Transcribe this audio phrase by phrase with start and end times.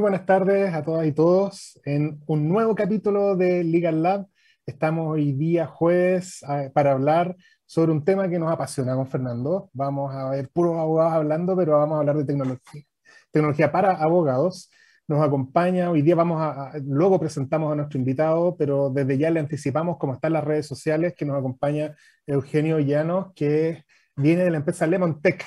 [0.00, 4.26] Muy buenas tardes a todas y todos en un nuevo capítulo de Legal Lab.
[4.64, 7.36] Estamos hoy día jueves para hablar
[7.66, 9.68] sobre un tema que nos apasiona con Fernando.
[9.74, 12.82] Vamos a ver puros abogados hablando, pero vamos a hablar de tecnología.
[13.30, 14.70] Tecnología para abogados.
[15.06, 19.40] Nos acompaña, hoy día vamos a, luego presentamos a nuestro invitado, pero desde ya le
[19.40, 21.94] anticipamos cómo están las redes sociales, que nos acompaña
[22.26, 23.84] Eugenio Llanos, que
[24.16, 25.44] viene de la empresa Lemon Tech.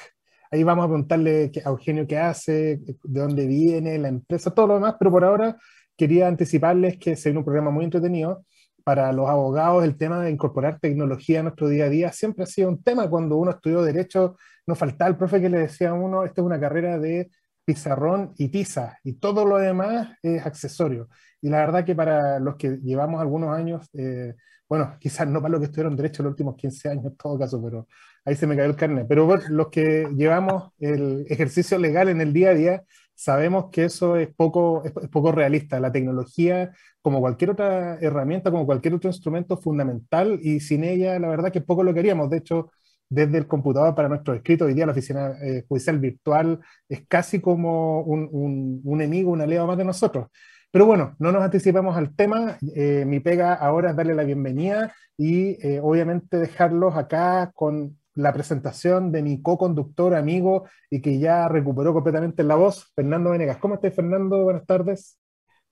[0.53, 4.73] Ahí vamos a preguntarle a Eugenio qué hace, de dónde viene, la empresa, todo lo
[4.75, 5.57] demás, pero por ahora
[5.97, 8.45] quería anticiparles que se un programa muy entretenido.
[8.83, 12.45] Para los abogados, el tema de incorporar tecnología a nuestro día a día siempre ha
[12.45, 13.09] sido un tema.
[13.09, 14.35] Cuando uno estudió Derecho,
[14.67, 17.31] nos faltaba el profe que le decía a uno, esta es una carrera de
[17.65, 21.09] pizarrón y tiza, y todo lo demás es accesorio.
[21.41, 24.35] Y la verdad que para los que llevamos algunos años, eh,
[24.67, 27.61] bueno, quizás no para los que estudiaron Derecho los últimos 15 años en todo caso,
[27.61, 27.87] pero
[28.25, 29.05] ahí se me cayó el carnet.
[29.07, 32.83] Pero bueno, los que llevamos el ejercicio legal en el día a día,
[33.13, 35.79] sabemos que eso es poco, es, poco realista.
[35.79, 41.27] La tecnología, como cualquier otra herramienta, como cualquier otro instrumento, fundamental y sin ella, la
[41.29, 42.29] verdad que poco lo queríamos.
[42.29, 42.71] De hecho,
[43.13, 47.39] desde el computador para nuestro escrito, hoy día la oficina eh, judicial virtual es casi
[47.39, 50.27] como un, un, enemigo, un aliado más de nosotros.
[50.71, 52.57] Pero bueno, no nos anticipamos al tema.
[52.75, 58.33] Eh, mi pega ahora es darle la bienvenida y eh, obviamente dejarlos acá con la
[58.33, 63.57] presentación de mi co-conductor, amigo, y que ya recuperó completamente la voz, Fernando Venegas.
[63.57, 64.43] ¿Cómo estás, Fernando?
[64.43, 65.19] Buenas tardes.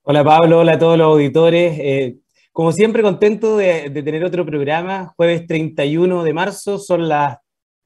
[0.02, 0.60] Hola, Pablo.
[0.60, 2.20] Hola a todos los auditores.
[2.52, 5.14] Como siempre, contento de, tener otro programa.
[5.16, 7.38] Jueves 31 de marzo, son las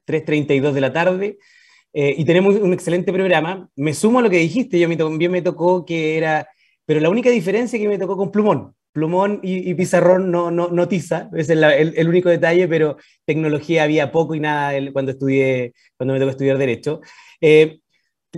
[0.07, 1.37] 3.32 de la tarde.
[1.93, 3.69] Eh, y tenemos un excelente programa.
[3.75, 6.47] Me sumo a lo que dijiste, yo también me tocó que era,
[6.85, 10.87] pero la única diferencia que me tocó con plumón plumón y, pizarrón no, no, no,
[10.87, 16.15] tiza, ese es el, único detalle, pero tecnología había poco y nada cuando, estudié, cuando
[16.15, 17.01] me tocó estudiar Derecho.
[17.39, 17.77] Eh,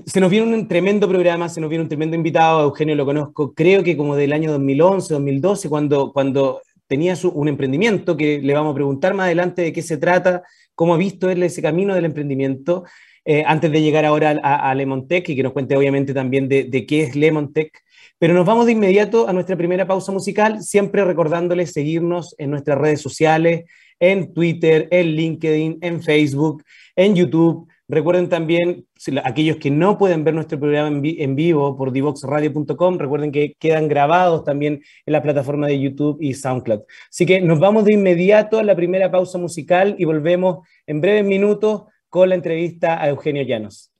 [0.05, 3.53] se nos viene un tremendo programa, se nos viene un tremendo invitado, Eugenio lo conozco,
[3.53, 8.73] creo que como del año 2011, 2012, cuando, cuando tenía un emprendimiento, que le vamos
[8.73, 10.43] a preguntar más adelante de qué se trata,
[10.79, 12.85] cómo ha visto él ese camino del emprendimiento,
[13.25, 16.47] eh, antes de llegar ahora a, a Lemon Tech y que nos cuente obviamente también
[16.47, 17.73] de, de qué es Lemon Tech.
[18.17, 22.77] Pero nos vamos de inmediato a nuestra primera pausa musical, siempre recordándoles seguirnos en nuestras
[22.77, 23.65] redes sociales,
[23.99, 26.63] en Twitter, en LinkedIn, en Facebook,
[26.95, 27.67] en YouTube.
[27.89, 28.85] Recuerden también,
[29.23, 34.43] aquellos que no pueden ver nuestro programa en, vivo por divoxradio.com, recuerden que quedan grabados
[34.43, 36.81] también en la plataforma de YouTube y SoundCloud.
[37.09, 41.25] Así que nos vamos de inmediato a la primera pausa musical y volvemos en breves
[41.25, 43.91] minutos con la entrevista a Eugenio Llanos.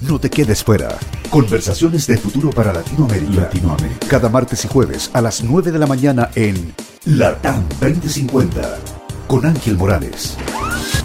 [0.00, 0.88] No te quedes fuera.
[1.30, 3.42] Conversaciones de futuro para Latinoamérica.
[3.42, 4.06] Latinoamérica.
[4.08, 6.74] Cada martes y jueves a las 9 de la mañana en
[7.06, 8.80] Latam 2050
[9.28, 10.36] con Ángel Morales.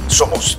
[0.07, 0.57] Somos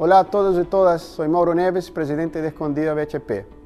[0.00, 3.57] Hola a todos y todas, soy Mauro Neves, presidente de Escondida BHP.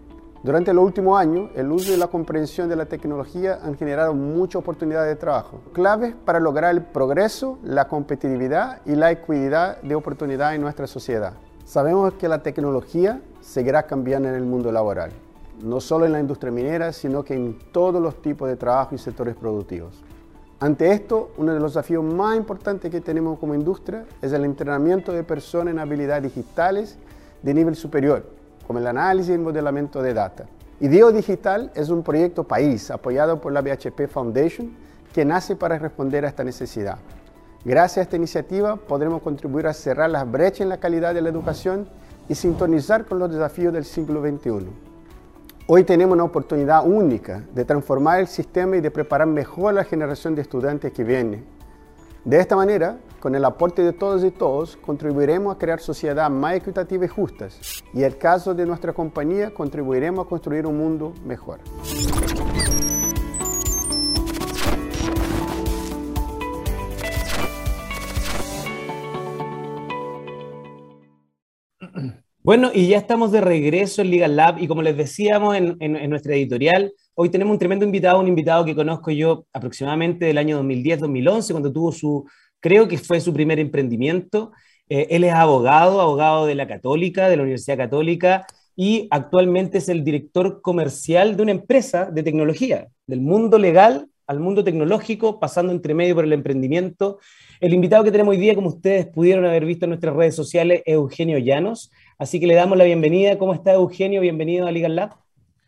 [0.42, 4.56] Durante los últimos años, el uso y la comprensión de la tecnología han generado muchas
[4.56, 10.56] oportunidades de trabajo, claves para lograr el progreso, la competitividad y la equidad de oportunidad
[10.56, 11.34] en nuestra sociedad.
[11.64, 15.12] Sabemos que la tecnología seguirá cambiando en el mundo laboral,
[15.62, 18.98] no solo en la industria minera, sino que en todos los tipos de trabajo y
[18.98, 20.02] sectores productivos.
[20.58, 25.12] Ante esto, uno de los desafíos más importantes que tenemos como industria es el entrenamiento
[25.12, 26.98] de personas en habilidades digitales
[27.42, 28.41] de nivel superior,
[28.72, 30.46] como el análisis y modelamiento de data.
[30.80, 34.74] IDEO Digital es un proyecto país apoyado por la BHP Foundation
[35.12, 36.96] que nace para responder a esta necesidad.
[37.66, 41.28] Gracias a esta iniciativa podremos contribuir a cerrar las brechas en la calidad de la
[41.28, 41.86] educación
[42.30, 44.70] y sintonizar con los desafíos del siglo XXI.
[45.66, 49.84] Hoy tenemos una oportunidad única de transformar el sistema y de preparar mejor a la
[49.84, 51.44] generación de estudiantes que viene.
[52.24, 56.56] De esta manera, con el aporte de todos y todos, contribuiremos a crear sociedades más
[56.56, 57.84] equitativas y justas.
[57.94, 61.60] Y en el caso de nuestra compañía, contribuiremos a construir un mundo mejor.
[72.44, 76.34] Bueno, y ya estamos de regreso en Legal Lab y como les decíamos en, nuestra
[76.34, 81.52] editorial, hoy tenemos un tremendo invitado, un invitado que conozco yo aproximadamente del año 2010-2011,
[81.52, 82.26] cuando tuvo su,
[82.62, 84.52] creo que fue su primer emprendimiento.
[84.88, 89.90] Eh, él es abogado, abogado de la Católica, de la Universidad Católica, y actualmente es
[89.90, 95.72] el director comercial de una empresa de tecnología, del mundo legal al mundo tecnológico, pasando
[95.72, 97.18] entre medio por el emprendimiento.
[97.60, 100.82] El invitado que tenemos hoy día, como ustedes pudieron haber visto en nuestras redes sociales,
[100.86, 101.90] es Eugenio Llanos.
[102.18, 103.36] Así que le damos la bienvenida.
[103.36, 104.20] ¿Cómo está Eugenio?
[104.20, 105.10] Bienvenido a Legal Lab.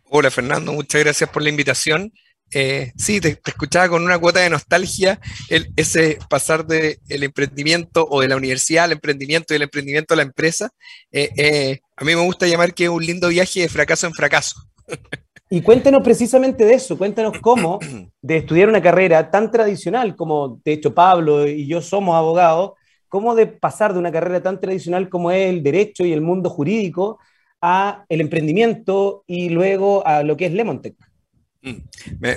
[0.08, 2.12] Hola Fernando, muchas gracias por la invitación.
[2.52, 5.18] Eh, sí, te, escuchaba con una cuota de nostalgia
[5.48, 10.14] el, ese pasar del el emprendimiento o de la universidad al emprendimiento y del emprendimiento
[10.14, 10.70] a la empresa.
[11.10, 14.14] Eh, eh, a mí me gusta llamar que es un lindo viaje de fracaso en
[14.14, 14.56] fracaso.
[15.50, 17.78] Y cuéntanos precisamente de eso, cuéntanos cómo
[18.22, 22.72] de estudiar una carrera tan tradicional como de hecho Pablo y yo somos abogados,
[23.08, 26.50] cómo de pasar de una carrera tan tradicional como es el derecho y el mundo
[26.50, 27.18] jurídico
[27.60, 30.96] a el emprendimiento y luego a lo que es Lemontech.
[31.64, 31.76] Mm.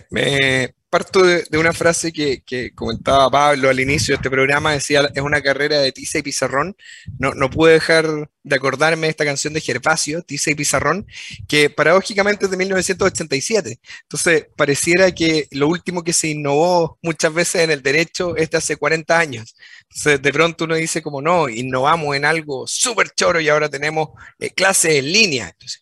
[0.09, 5.21] Me, parto de, una frase que, comentaba Pablo al inicio de este programa, decía, es
[5.21, 6.77] una carrera de tiza y pizarrón.
[7.19, 11.05] No, no pude dejar de acordarme de esta canción de Gervasio, Tiza y Pizarrón,
[11.47, 13.79] que paradójicamente es de 1987.
[14.03, 18.57] Entonces, pareciera que lo último que se innovó muchas veces en el derecho es de
[18.57, 19.55] hace 40 años.
[19.89, 24.09] Entonces, de pronto uno dice como, no, innovamos en algo súper choro y ahora tenemos
[24.39, 25.49] eh, clases en línea.
[25.49, 25.81] Entonces,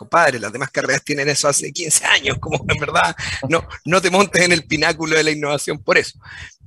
[0.00, 3.14] compadre, las demás carreras tienen eso hace 15 años, como en verdad
[3.50, 6.18] no, no te montes en el pináculo de la innovación por eso.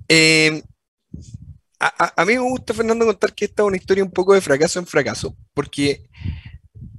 [0.08, 0.62] Eh,
[1.80, 4.80] a, mí me gusta, Fernando, contar que esta es una historia un poco de fracaso
[4.80, 6.04] en fracaso, porque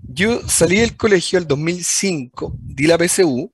[0.03, 3.51] yo salí del colegio el 2005, di la PSU,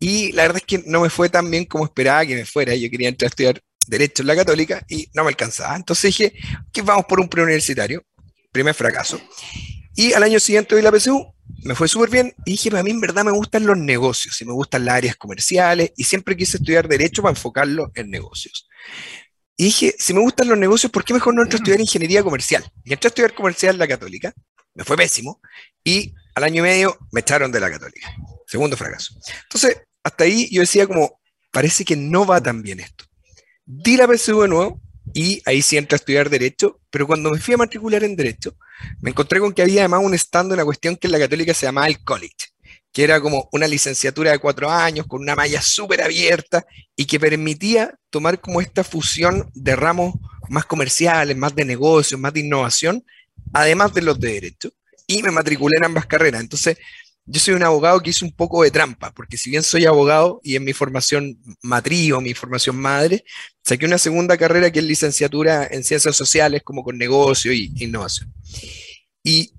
[0.00, 2.74] y la verdad es que no me fue tan bien como esperaba que me fuera.
[2.74, 5.76] Yo quería entrar a estudiar Derecho en la Católica y no me alcanzaba.
[5.76, 6.32] Entonces dije,
[6.72, 8.02] que vamos por un preuniversitario,
[8.50, 9.20] primer fracaso.
[9.94, 12.90] Y al año siguiente di la PSU, me fue súper bien y dije, a mí
[12.90, 16.56] en verdad me gustan los negocios y me gustan las áreas comerciales y siempre quise
[16.56, 18.68] estudiar derecho para enfocarlo en negocios.
[19.56, 22.22] Y dije, si me gustan los negocios, ¿por qué mejor no entro a estudiar ingeniería
[22.22, 22.64] comercial?
[22.84, 24.34] Y entré a estudiar comercial en la católica,
[24.74, 25.40] me fue pésimo
[25.84, 28.14] y al año y medio me echaron de la católica.
[28.46, 29.14] Segundo fracaso.
[29.44, 31.20] Entonces, hasta ahí yo decía como,
[31.52, 33.04] parece que no va tan bien esto.
[33.64, 34.80] Di la PSU de nuevo
[35.14, 38.56] y ahí sí entré a estudiar Derecho, pero cuando me fui a matricular en Derecho,
[39.00, 41.54] me encontré con que había además un stand en la cuestión que en la católica
[41.54, 42.52] se llamaba el college,
[42.92, 46.64] que era como una licenciatura de cuatro años con una malla súper abierta
[46.96, 50.14] y que permitía tomar como esta fusión de ramos
[50.48, 53.04] más comerciales, más de negocios, más de innovación,
[53.52, 54.70] además de los de Derecho.
[55.06, 56.40] Y me matriculé en ambas carreras.
[56.40, 56.78] Entonces,
[57.26, 60.40] yo soy un abogado que hizo un poco de trampa, porque si bien soy abogado
[60.42, 63.24] y en mi formación matriz o mi formación madre,
[63.62, 68.32] saqué una segunda carrera que es licenciatura en ciencias sociales, como con negocio y innovación.
[69.22, 69.54] Y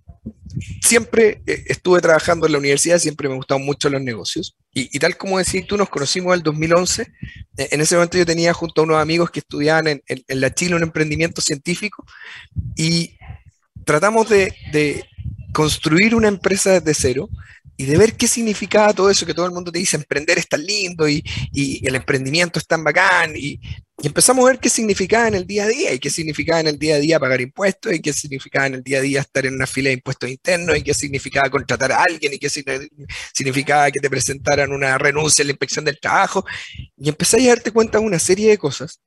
[0.82, 4.56] siempre eh, estuve trabajando en la universidad, siempre me gustaban mucho los negocios.
[4.72, 7.02] Y, tal como decís tú, nos conocimos en el 2011.
[7.58, 10.76] E, en ese momento yo tenía junto a unos amigos que estudiaban en, la Chile
[10.76, 12.06] un emprendimiento científico
[12.76, 13.18] y
[13.86, 15.06] tratamos de, de
[15.54, 17.30] construir una empresa desde cero
[17.78, 20.48] y de ver qué significaba todo eso que todo el mundo te dice, emprender es
[20.48, 23.34] tan lindo y, y el emprendimiento es tan bacán.
[23.36, 23.60] Y,
[24.02, 26.68] y, empezamos a ver qué significaba en el día a día y qué significaba en
[26.68, 29.46] el día a día pagar impuestos y qué significaba en el día a día estar
[29.46, 32.50] en una fila de impuestos internos y qué significaba contratar a alguien y qué
[33.34, 36.46] significaba que te presentaran una renuncia a la inspección del trabajo.
[36.98, 39.02] Y empecé a darte cuenta de una serie de cosas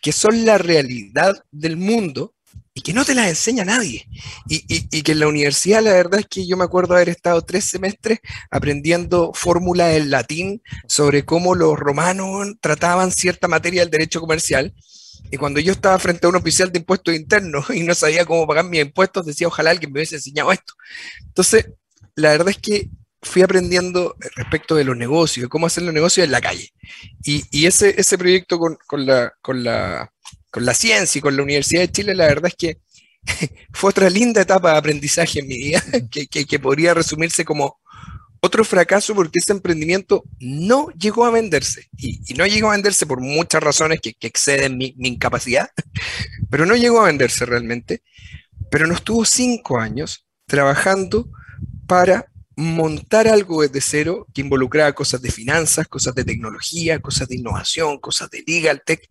[0.00, 2.34] que son la realidad del mundo
[2.78, 4.06] y que no te las enseña nadie.
[4.46, 7.64] Y, que en la universidad la verdad es que yo me acuerdo haber estado tres
[7.64, 8.20] semestres
[8.52, 14.72] aprendiendo fórmulas en latín sobre cómo los romanos trataban cierta materia del derecho comercial.
[15.32, 18.46] Y cuando yo estaba frente a un oficial de impuestos internos y no sabía cómo
[18.46, 20.74] pagar mis impuestos, decía, ojalá alguien me hubiese enseñado esto.
[21.26, 21.72] Entonces,
[22.14, 22.90] la verdad es que
[23.20, 26.72] fui aprendiendo respecto de los negocios, de cómo hacer los negocios en la calle.
[27.24, 30.12] Y, ese, ese proyecto con, con, la, con la
[30.50, 32.78] con la ciencia y con la Universidad de Chile, la verdad es que
[33.72, 37.78] fue otra linda etapa de aprendizaje en mi vida, que, podría resumirse como
[38.40, 41.88] otro fracaso porque ese emprendimiento no llegó a venderse.
[41.96, 45.70] Y, no llegó a venderse por muchas razones que, exceden mi, mi, incapacidad,
[46.50, 48.02] pero no llegó a venderse realmente.
[48.70, 51.28] Pero nos tuvo cinco años trabajando
[51.86, 57.36] para montar algo desde cero que involucraba cosas de finanzas, cosas de tecnología, cosas de
[57.36, 59.08] innovación, cosas de legal tech,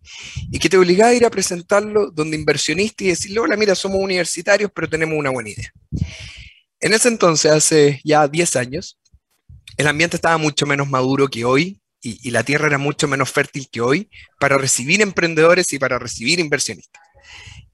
[0.52, 4.00] y que te obligaba a ir a presentarlo donde inversionista y decirle, hola, mira, somos
[4.00, 5.72] universitarios, pero tenemos una buena idea.
[6.78, 8.98] En ese entonces, hace ya 10 años,
[9.78, 13.70] el ambiente estaba mucho menos maduro que hoy y, la tierra era mucho menos fértil
[13.72, 17.02] que hoy para recibir emprendedores y para recibir inversionistas.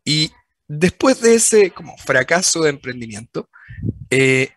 [0.05, 0.31] Y
[0.69, 3.51] después de ese como fracaso de emprendimiento,
[4.11, 4.51] eh,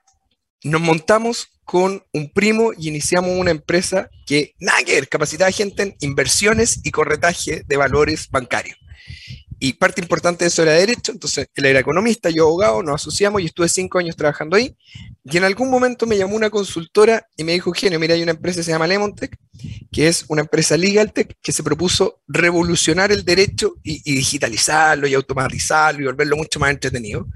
[0.68, 5.84] nos montamos con un primo y iniciamos una empresa que, nada que ver, capacitaba gente
[5.84, 8.78] en inversiones y corretaje de valores bancarios.
[9.60, 13.42] Y parte importante de eso era derecho, entonces él era economista, yo abogado, nos asociamos
[13.42, 14.76] y estuve cinco años trabajando ahí.
[15.24, 18.32] Y en algún momento me llamó una consultora y me dijo, Genio, mira, hay una
[18.32, 19.36] empresa que se llama Lemontech,
[19.92, 25.16] que es una empresa LegalTech que se propuso revolucionar el derecho y, y, digitalizarlo y
[25.16, 27.28] automatizarlo y volverlo mucho más entretenido.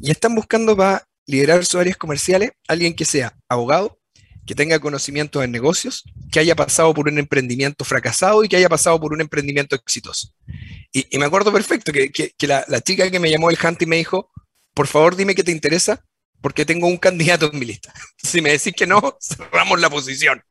[0.00, 4.00] Y están buscando para liderar sus áreas comerciales alguien que sea abogado,
[4.46, 8.70] que tenga conocimiento en negocios, que haya pasado por un emprendimiento fracasado y que haya
[8.70, 10.32] pasado por un emprendimiento exitoso.
[10.90, 13.58] Y, y me acuerdo perfecto que, que, que la, la, chica que me llamó el
[13.62, 14.30] Hunt y me dijo,
[14.72, 16.02] por favor dime qué te interesa,
[16.40, 17.92] porque tengo un candidato en mi lista.
[18.16, 20.42] Si me decís que no, cerramos la posición.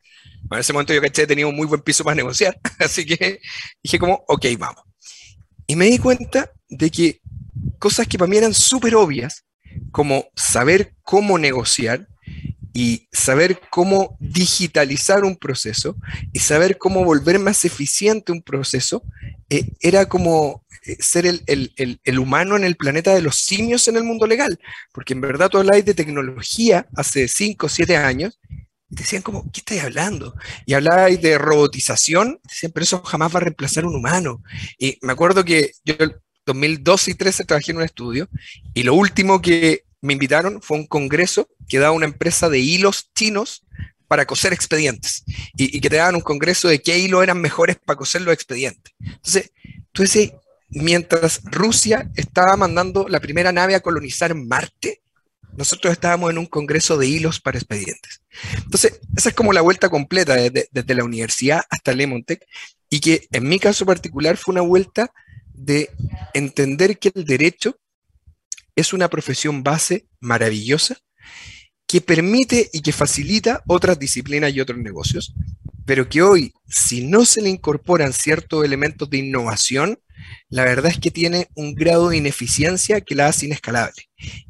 [0.51, 3.39] En ese momento yo caché, tenía un muy buen piso para negociar, así que
[3.81, 4.83] dije como, ok, vamos.
[5.65, 7.19] Y me di cuenta de que
[7.79, 9.43] cosas que para mí eran súper obvias,
[9.91, 12.07] como saber cómo negociar
[12.73, 15.95] y saber cómo digitalizar un proceso
[16.31, 19.03] y saber cómo volver más eficiente un proceso,
[19.49, 23.87] eh, era como eh, ser el, el, el, humano en el planeta de los simios
[23.87, 24.59] en el mundo legal,
[24.93, 28.39] porque en verdad tú habláis de tecnología hace 5 o 7 años,
[28.89, 30.35] y decían como, ¿qué estáis hablando?
[30.65, 34.41] Y hablabais de robotización, decían, pero eso jamás va a reemplazar un humano.
[34.77, 35.95] Y me acuerdo que yo
[36.47, 38.29] 2012 y 2013 trabajé en un estudio,
[38.73, 43.11] y lo último que me invitaron fue un congreso que daba una empresa de hilos
[43.13, 43.63] chinos
[44.07, 45.23] para coser expedientes
[45.57, 48.33] y, y, que te daban un congreso de qué hilos eran mejores para coser los
[48.33, 48.93] expedientes.
[48.99, 49.51] Entonces,
[49.91, 50.31] tú decís,
[50.69, 55.01] mientras Rusia estaba mandando la primera nave a colonizar Marte,
[55.57, 58.21] nosotros estábamos en un congreso de hilos para expedientes.
[58.63, 62.45] Entonces, esa es como la vuelta completa desde, desde la universidad hasta Lemontech
[62.89, 65.11] y que en mi caso particular fue una vuelta
[65.57, 65.89] de
[66.33, 67.77] entender que el derecho
[68.75, 70.97] es una profesión base maravillosa
[71.87, 75.33] que permite y que facilita otras disciplinas y otros negocios,
[75.85, 79.99] pero que hoy, si no se le incorporan ciertos elementos de innovación,
[80.49, 84.03] la verdad es que tiene un grado de ineficiencia que la hace inescalable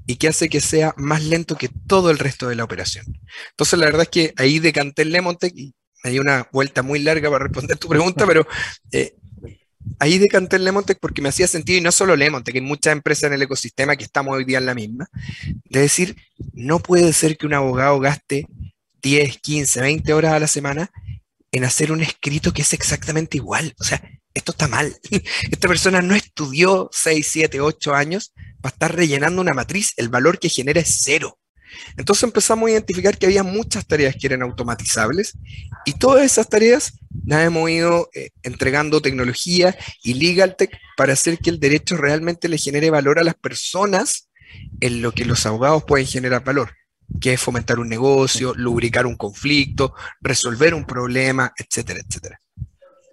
[0.07, 3.05] y que hace que sea más lento que todo el resto de la operación.
[3.51, 5.15] Entonces, la verdad es que ahí decanté el
[5.53, 8.47] y hay una vuelta muy larga para responder tu pregunta, pero
[8.91, 9.15] eh,
[9.99, 13.25] ahí decanté el Lemontech porque me hacía sentido, y no solo Lemontech, hay muchas empresas
[13.25, 15.09] en el ecosistema que estamos hoy día en la misma,
[15.65, 16.15] de decir,
[16.53, 18.47] no puede ser que un abogado gaste
[19.01, 20.91] 10, 15, 20 horas a la semana
[21.51, 23.73] en hacer un escrito que es exactamente igual.
[23.79, 24.01] O sea,
[24.33, 24.95] esto está mal.
[25.51, 30.39] Esta persona no estudió 6, 7, 8 años para estar rellenando una matriz, el valor
[30.39, 31.39] que genera es cero.
[31.97, 35.37] Entonces empezamos a identificar que había muchas tareas que eran automatizables
[35.85, 41.49] y todas esas tareas las hemos ido eh, entregando tecnología y LegalTech para hacer que
[41.49, 44.29] el derecho realmente le genere valor a las personas
[44.79, 46.71] en lo que los abogados pueden generar valor,
[47.19, 52.39] que es fomentar un negocio, lubricar un conflicto, resolver un problema, etcétera, etcétera.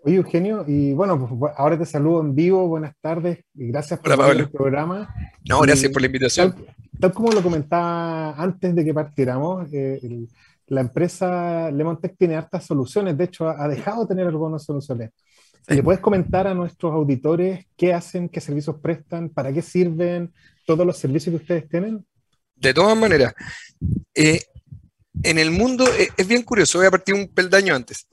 [0.07, 4.13] Oye, Eugenio, y bueno, pues ahora te saludo en vivo, buenas tardes y gracias por
[4.13, 5.15] Hola, el programa.
[5.49, 6.53] No, gracias y, por la invitación.
[6.53, 6.77] Tal,
[7.09, 10.29] tal, como lo comentaba antes de que partiéramos, eh, el,
[10.67, 15.11] la empresa Lemontech tiene hartas soluciones, de hecho ha, ha dejado de tener algunas soluciones.
[15.67, 20.33] ¿Le puedes comentar a nuestros auditores qué hacen, qué servicios prestan, para qué sirven
[20.67, 22.05] todos los servicios que ustedes tienen?
[22.55, 23.35] De todas maneras,
[24.15, 24.43] eh,
[25.23, 28.07] en el mundo, eh, es bien curioso, voy a partir un peldaño antes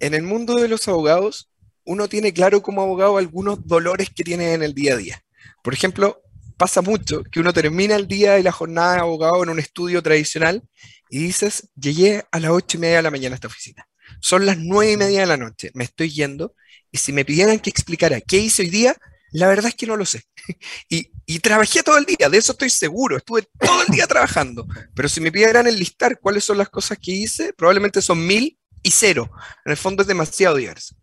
[0.00, 1.50] en el mundo de los abogados,
[1.84, 5.24] uno tiene claro como abogado algunos dolores que tiene en el día a día.
[5.62, 6.22] Por ejemplo,
[6.56, 10.02] pasa mucho que uno termina el día y la jornada de abogado en un estudio
[10.02, 10.62] tradicional
[11.10, 13.86] y dices, llegué a las ocho y media de la mañana a esta oficina.
[14.20, 16.54] Son las nueve y media de la noche, me estoy yendo
[16.90, 18.96] y si me pidieran que explicara qué hice hoy día,
[19.32, 20.22] la verdad es que no lo sé.
[21.28, 24.64] Y, trabajé todo el día, de eso estoy seguro, estuve todo el día trabajando.
[24.94, 28.92] Pero si me pidieran enlistar cuáles son las cosas que hice, probablemente son mil y
[28.92, 29.28] cero.
[29.64, 30.94] En el fondo es demasiado diverso.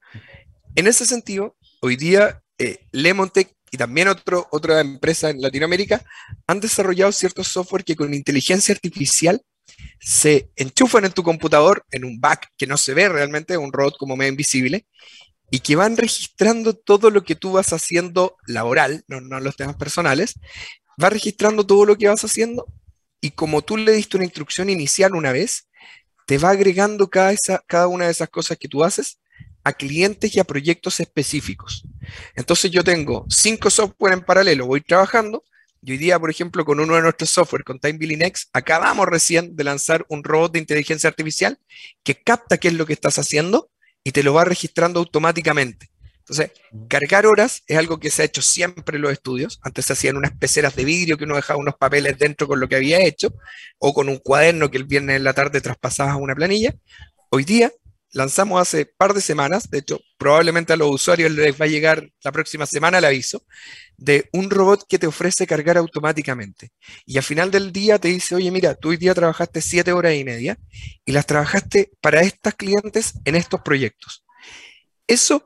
[0.75, 6.06] En ese sentido, hoy día eh, Lemontech y también otro, otra empresa en Latinoamérica
[6.46, 9.42] han desarrollado ciertos software que con inteligencia artificial
[10.00, 13.98] se enchufan en tu computador en un back que no se ve realmente, un robot
[13.98, 14.86] como medio invisible,
[15.50, 19.75] y que van registrando todo lo que tú vas haciendo laboral, no, no los temas
[19.75, 20.36] personales,
[21.03, 22.68] va registrando todo lo que vas haciendo
[23.22, 25.68] y como tú le diste una instrucción inicial una vez,
[26.27, 29.18] te va agregando cada, esa, cada una de esas cosas que tú haces
[29.63, 31.88] a clientes y a proyectos específicos.
[32.36, 35.43] Entonces yo tengo cinco software en paralelo, voy trabajando,
[35.86, 39.05] y hoy día, por ejemplo, con uno de nuestros software, con Time Billing X, acabamos
[39.05, 41.60] recién de lanzar un robot de inteligencia artificial
[42.03, 43.69] que capta qué es lo que estás haciendo
[44.01, 45.89] y te lo va registrando automáticamente.
[46.19, 46.51] Entonces,
[46.88, 49.60] cargar horas es algo que se ha hecho siempre en los estudios.
[49.62, 52.69] Antes se hacían unas peceras de vidrio que uno dejaba unos papeles dentro con lo
[52.69, 53.33] que había hecho,
[53.77, 56.74] o con un cuaderno que el viernes en la tarde traspasabas a una planilla.
[57.29, 57.74] Hoy día,
[58.13, 62.10] lanzamos hace par de semanas, de hecho, probablemente a los usuarios les va a llegar
[62.24, 63.43] la próxima semana el aviso,
[63.98, 66.72] de un robot que te ofrece cargar automáticamente.
[67.05, 70.15] Y al final del día te dice, oye, mira, tú hoy día trabajaste siete horas
[70.15, 70.58] y media
[71.05, 74.24] y las trabajaste para estas clientes en estos proyectos.
[75.08, 75.46] Eso,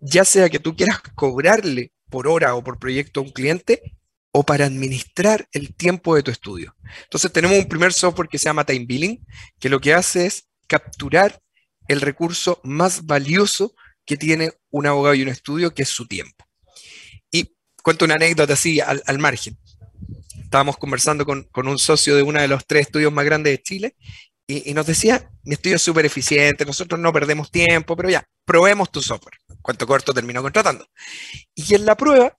[0.00, 3.82] ya sea que tú quieras cobrarle por hora o por proyecto a un cliente,
[4.36, 6.74] o para administrar el tiempo de tu estudio.
[7.04, 9.24] Entonces tenemos un primer software que se llama Time Billing,
[9.60, 11.40] que lo que hace es capturar
[11.88, 13.74] el recurso más valioso
[14.04, 16.44] que tiene un abogado y un estudio, que es su tiempo.
[17.30, 19.58] Y cuento una anécdota así al, margen.
[20.42, 23.96] Estábamos conversando con, un socio de uno de los tres estudios más grandes de Chile
[24.46, 28.26] y, y nos decía, mi estudio es súper eficiente, nosotros no perdemos tiempo, pero ya,
[28.44, 29.38] probemos tu software.
[29.62, 30.86] Cuánto corto terminó contratando.
[31.54, 32.36] Y en la prueba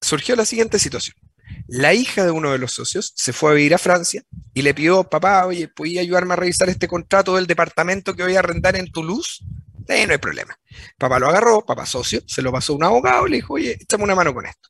[0.00, 1.16] surgió la siguiente situación.
[1.66, 4.74] La hija de uno de los socios se fue a vivir a Francia y le
[4.74, 8.76] pidió, papá, oye, ¿podía ayudarme a revisar este contrato del departamento que voy a arrendar
[8.76, 9.44] en Toulouse?
[9.88, 10.58] Eh, no hay problema.
[10.98, 13.78] Papá lo agarró, papá socio, se lo pasó a un abogado y le dijo, oye,
[13.80, 14.68] échame una mano con esto.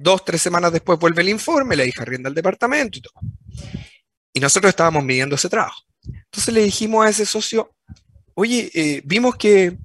[0.00, 3.14] Dos, tres semanas después vuelve el informe, la hija arrienda el departamento y todo.
[4.32, 5.82] Y nosotros estábamos midiendo ese trabajo.
[6.04, 7.74] Entonces le dijimos a ese socio,
[8.34, 9.76] oye, eh, vimos que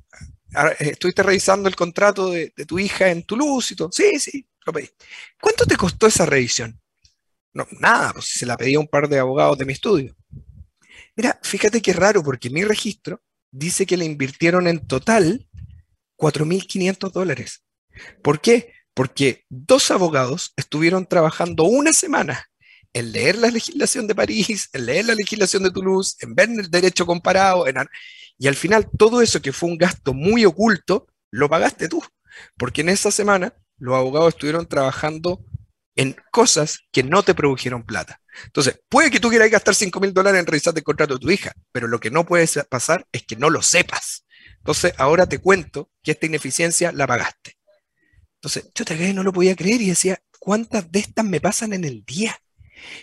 [0.53, 3.89] ah, estuviste revisando el contrato de, de, tu hija en Toulouse y todo.
[3.91, 4.45] Sí, sí,
[5.41, 6.79] ¿Cuánto te costó esa revisión?
[7.53, 10.15] No, nada, pues se la pedí a un par de abogados de mi estudio.
[11.15, 15.47] Mira, fíjate qué raro, porque mi registro dice que le invirtieron en total
[16.17, 17.63] 4.500 dólares.
[18.23, 18.73] ¿Por qué?
[18.93, 22.47] Porque dos abogados estuvieron trabajando una semana
[22.93, 26.69] en leer la legislación de París, en leer la legislación de Toulouse, en ver el
[26.69, 27.65] derecho comparado,
[28.37, 32.03] y al final todo eso que fue un gasto muy oculto, lo pagaste tú,
[32.57, 35.43] porque en esa semana los abogados estuvieron trabajando
[35.95, 38.21] en cosas que no te produjeron plata.
[38.45, 41.29] Entonces, puede que tú quieras gastar 5 mil dólares en revisar el contrato de tu
[41.29, 44.25] hija, pero lo que no puede pasar es que no lo sepas.
[44.59, 47.57] Entonces, ahora te cuento que esta ineficiencia la pagaste.
[48.35, 51.83] Entonces, yo te no lo podía creer y decía, ¿cuántas de estas me pasan en
[51.83, 52.37] el día?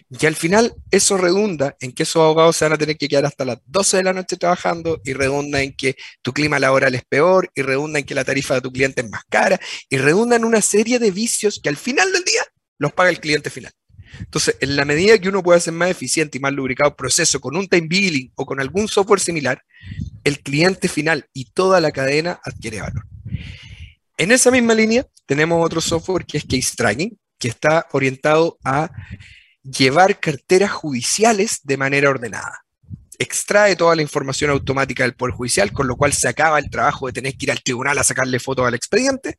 [0.08, 3.26] Y al final eso redunda en que esos abogados se van a tener que quedar
[3.26, 7.02] hasta las 12 de la noche trabajando y redunda en que tu clima laboral es
[7.08, 10.36] peor y redunda en que la tarifa de tu cliente es más cara y redunda
[10.36, 12.42] en una serie de vicios que al final del día
[12.78, 13.72] los paga el cliente final.
[14.18, 17.40] Entonces, en la medida que uno puede hacer más eficiente y más lubricado el proceso
[17.40, 19.62] con un time billing o con algún software similar,
[20.24, 23.06] el cliente final y toda la cadena adquiere valor.
[24.16, 28.90] En esa misma línea tenemos otro software que es Case Tracking, que está orientado a
[29.70, 32.64] llevar carteras judiciales de manera ordenada.
[33.18, 37.06] Extrae toda la información automática del Poder Judicial, con lo cual se acaba el trabajo
[37.06, 39.36] de tener que ir al tribunal a sacarle fotos al expediente.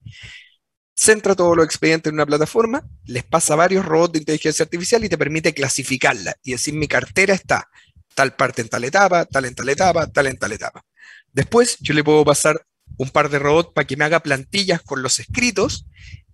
[0.95, 5.09] Centra todos los expedientes en una plataforma, les pasa varios robots de inteligencia artificial y
[5.09, 7.67] te permite clasificarla y decir mi cartera está
[8.13, 10.83] tal parte en tal etapa, tal en tal etapa, tal en tal etapa.
[11.33, 12.61] Después yo le puedo pasar
[12.97, 15.85] un par de robots para que me haga plantillas con los escritos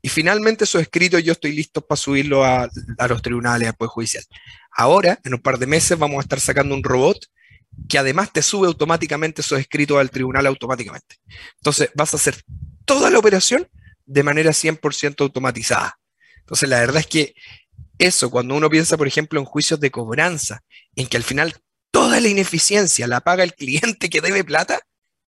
[0.08, 2.70] y finalmente esos escritos yo estoy listo para subirlo a,
[3.10, 4.24] los tribunales, al Poder Judicial.
[4.72, 7.26] Ahora, en un par de meses, vamos a estar sacando un robot
[7.90, 11.18] que además te sube automáticamente esos escritos al tribunal automáticamente.
[11.58, 12.42] Entonces, vas a hacer
[12.86, 13.68] toda la operación
[14.06, 16.00] de manera 100% automatizada.
[16.38, 17.36] Entonces, la verdad es que
[17.98, 20.62] eso, cuando uno piensa, por ejemplo, en juicios de cobranza,
[20.96, 21.54] en que al final
[21.92, 24.80] toda la ineficiencia la paga el cliente que debe plata,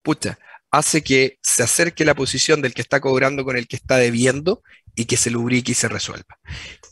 [0.03, 0.39] pucha,
[0.71, 4.63] hace que se acerque la posición del que está cobrando con el que está debiendo
[4.95, 6.39] y que se lubrique y se resuelva.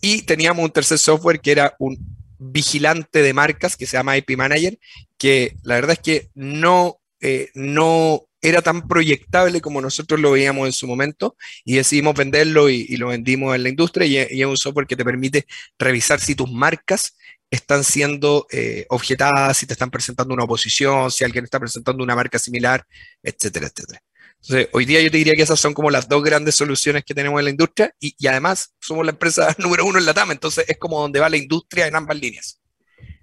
[0.01, 1.99] Y teníamos un tercer software que era un
[2.39, 4.79] vigilante de marcas que se llama IP Manager,
[5.19, 10.67] que la verdad es que no, eh, no era tan proyectable como nosotros lo veíamos
[10.67, 14.47] en su momento y decidimos venderlo y, lo vendimos en la industria y, y, es
[14.47, 15.47] un software que te permite
[15.79, 17.17] revisar si tus marcas
[17.51, 22.17] están siendo eh, objetadas, si te están presentando una oposición, si alguien está presentando una
[22.17, 22.85] marca similar,
[23.23, 24.01] etcétera, etcétera.
[24.43, 27.15] Entonces, hoy día yo te diría que esas son como las dos grandes soluciones que
[27.15, 30.65] tenemos en la industria y, además somos la empresa número uno en la TAM, entonces
[30.69, 32.61] es como donde va la industria en ambas líneas.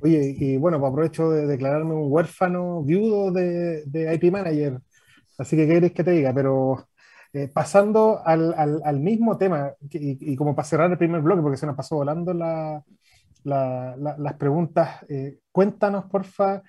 [0.01, 3.83] Oye, y bueno, pues aprovecho de declararme un huérfano viudo de,
[4.15, 4.79] IP Manager,
[5.38, 6.88] así que qué querés que te diga, pero
[7.31, 11.57] eh, pasando al, al, mismo tema, y, y, como para cerrar el primer bloque, porque
[11.57, 12.83] se nos pasó volando la,
[13.43, 15.03] las preguntas.
[15.10, 16.62] Eh, cuéntanos, porfa,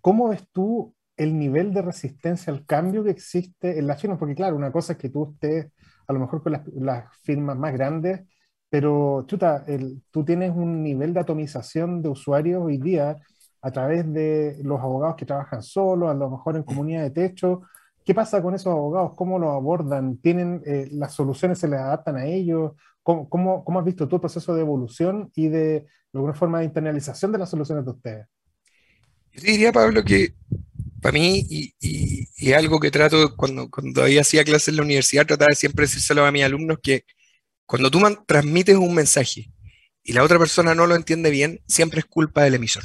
[0.00, 4.18] ¿cómo ves tú el nivel de resistencia al cambio que existe en las firmas?
[4.18, 5.70] Porque claro, una cosa es que tú estés
[6.06, 8.22] a lo mejor con las, firmas más grandes,
[8.68, 9.64] pero chuta,
[10.10, 13.18] tú tienes un nivel de atomización de usuarios hoy día
[13.62, 17.62] a través de los abogados que trabajan solos, a lo mejor en comunidad de techo.
[18.04, 19.12] ¿Qué pasa con esos abogados?
[19.14, 20.18] ¿Cómo los abordan?
[20.18, 22.72] ¿Tienen eh, las soluciones se les adaptan a ellos?
[23.02, 26.66] ¿Cómo, cómo, has visto tú el proceso de evolución y de, de alguna forma de
[26.66, 28.26] internalización de las soluciones de ustedes?
[29.32, 30.34] Yo diría, Pablo, que
[31.00, 35.26] para mí, y, y, algo que trato cuando, cuando todavía hacía clases en la universidad,
[35.26, 37.04] trataba de siempre decírselo a mis alumnos que
[37.66, 39.50] cuando tú transmites un mensaje
[40.04, 42.84] y la otra persona no lo entiende bien, siempre es culpa del emisor.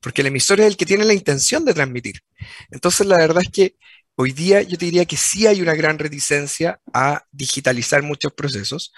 [0.00, 2.20] Porque el emisor es el que tiene la intención de transmitir.
[2.70, 3.76] Entonces, la verdad es que
[4.20, 8.92] hoy día yo te diría que sí hay una gran reticencia a digitalizar muchos procesos,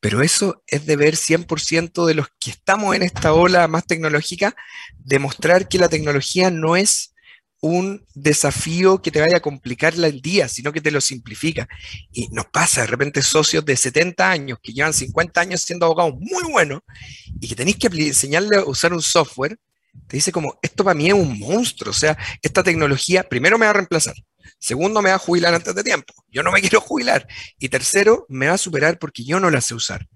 [0.00, 4.56] pero eso es deber 100% de los que estamos en esta ola más tecnológica,
[4.98, 7.12] demostrar que la tecnología no es
[7.60, 11.68] un desafío que te vaya a complicar el día, sino que te lo simplifica.
[12.10, 16.14] Y nos pasa de repente socios de 70 años que llevan 50 años siendo abogados
[16.18, 16.80] muy buenos
[17.38, 19.58] y que tenéis que enseñarle a usar un software,
[20.06, 23.66] te dice como, esto para mí es un monstruo, o sea, esta tecnología primero me
[23.66, 24.14] va a reemplazar,
[24.60, 27.26] segundo me va a jubilar antes de tiempo, yo no me quiero jubilar,
[27.58, 30.06] y tercero me va a superar porque yo no la sé usar.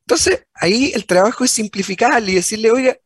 [0.00, 2.96] Entonces, ahí el trabajo es simplificar y decirle, oiga,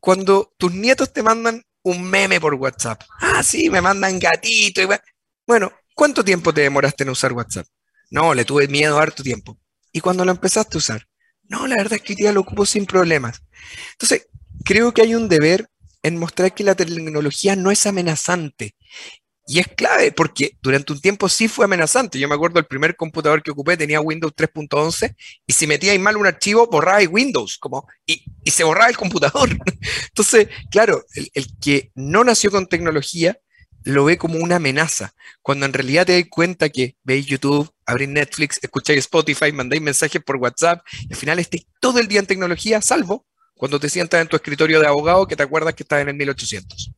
[0.00, 3.02] cuando tus nietos te mandan un meme por WhatsApp.
[3.20, 4.80] Ah, sí, me mandan gatito.
[5.46, 7.66] Bueno, ¿cuánto tiempo te demoraste en usar WhatsApp?
[8.10, 9.58] No, le tuve miedo harto tiempo.
[9.92, 11.08] ¿Y cuando lo empezaste a usar?
[11.44, 13.42] No, la verdad es que día lo ocupo sin problemas.
[13.92, 14.26] Entonces,
[14.64, 15.68] creo que hay un deber
[16.02, 18.74] en mostrar que la tecnología no es amenazante
[19.48, 22.18] y es clave porque durante un tiempo sí fue amenazante.
[22.18, 25.98] Yo me acuerdo el primer computador que ocupé tenía Windows 3.11 y si metía ahí
[25.98, 29.48] mal un archivo, borraba Windows como, y, se borraba el computador.
[30.08, 33.38] Entonces, claro, el, que no nació con tecnología
[33.84, 38.08] lo ve como una amenaza, cuando en realidad te das cuenta que veis YouTube, abrís
[38.08, 42.26] Netflix, escucháis Spotify, mandáis mensajes por WhatsApp, y al final estáis todo el día en
[42.26, 46.02] tecnología, salvo cuando te sientas en tu escritorio de abogado que te acuerdas que estás
[46.02, 46.92] en el 1800.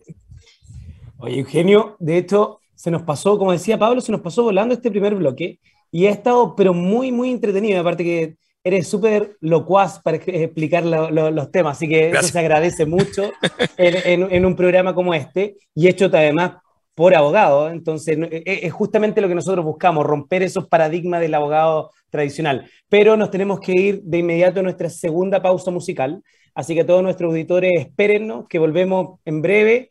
[1.23, 4.91] Oye, Eugenio, de hecho, se nos pasó, como decía Pablo, se nos pasó volando este
[4.91, 7.79] primer bloque y ha estado, pero muy, muy entretenido.
[7.79, 13.31] Aparte que eres súper locuaz para explicar los temas, así que eso se agradece mucho
[13.77, 16.53] en, un programa como este y hecho además
[16.95, 17.71] por abogado.
[17.71, 22.71] Entonces, e, es justamente lo que nosotros buscamos, romper esos paradigmas del abogado tradicional.
[22.89, 26.23] Pero nos tenemos que ir de inmediato a nuestra segunda pausa musical.
[26.55, 29.91] Así que todos nuestros auditores, espérennos, que volvemos en breve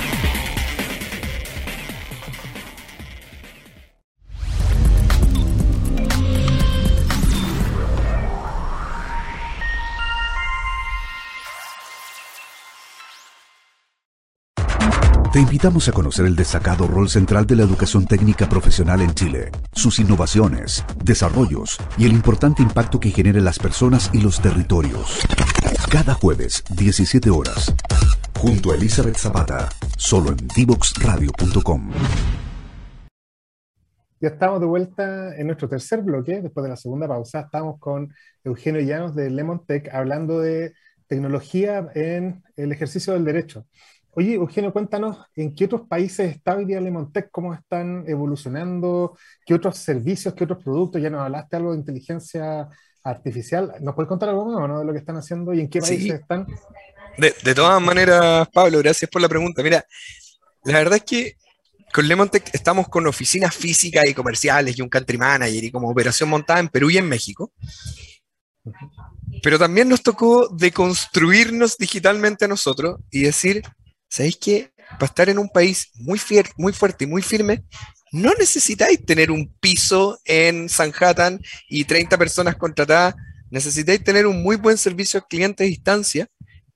[15.31, 19.49] Te invitamos a conocer el destacado rol central de la educación técnica profesional en Chile,
[19.71, 25.21] sus innovaciones, desarrollos y el importante impacto que genera en las personas y los territorios.
[25.89, 27.73] Cada jueves, 17 horas,
[28.37, 31.91] junto a Elizabeth Zapata, solo en divoxradio.com.
[34.19, 37.39] Ya estamos de vuelta en nuestro tercer bloque, después de la segunda pausa.
[37.39, 38.13] Estamos con
[38.43, 40.73] Eugenio Llanos de Lemon Tech hablando de
[41.07, 43.65] tecnología en el ejercicio del derecho.
[44.13, 49.53] Oye, Eugenio, cuéntanos en qué otros países está hoy día Lemontech, cómo están evolucionando, qué
[49.53, 51.01] otros servicios, qué otros productos.
[51.01, 52.67] Ya nos hablaste algo de inteligencia
[53.03, 53.73] artificial.
[53.79, 56.45] ¿Nos puedes contar algo más de lo que están haciendo y en qué países están?
[57.17, 59.63] De, todas maneras, Pablo, gracias por la pregunta.
[59.63, 59.85] Mira,
[60.65, 61.35] la verdad es que
[61.93, 66.29] con Lemontech estamos con oficinas físicas y comerciales y un country manager y como operación
[66.29, 67.53] montada en Perú y en México.
[69.41, 73.63] Pero también nos tocó deconstruirnos digitalmente a nosotros y decir,
[74.11, 76.19] ¿sabéis que para estar en un país muy,
[76.57, 77.63] muy fuerte y muy firme,
[78.11, 83.15] no necesitáis tener un piso en Sanhattan y 30 personas contratadas,
[83.49, 86.27] necesitáis tener un muy buen servicio al cliente a distancia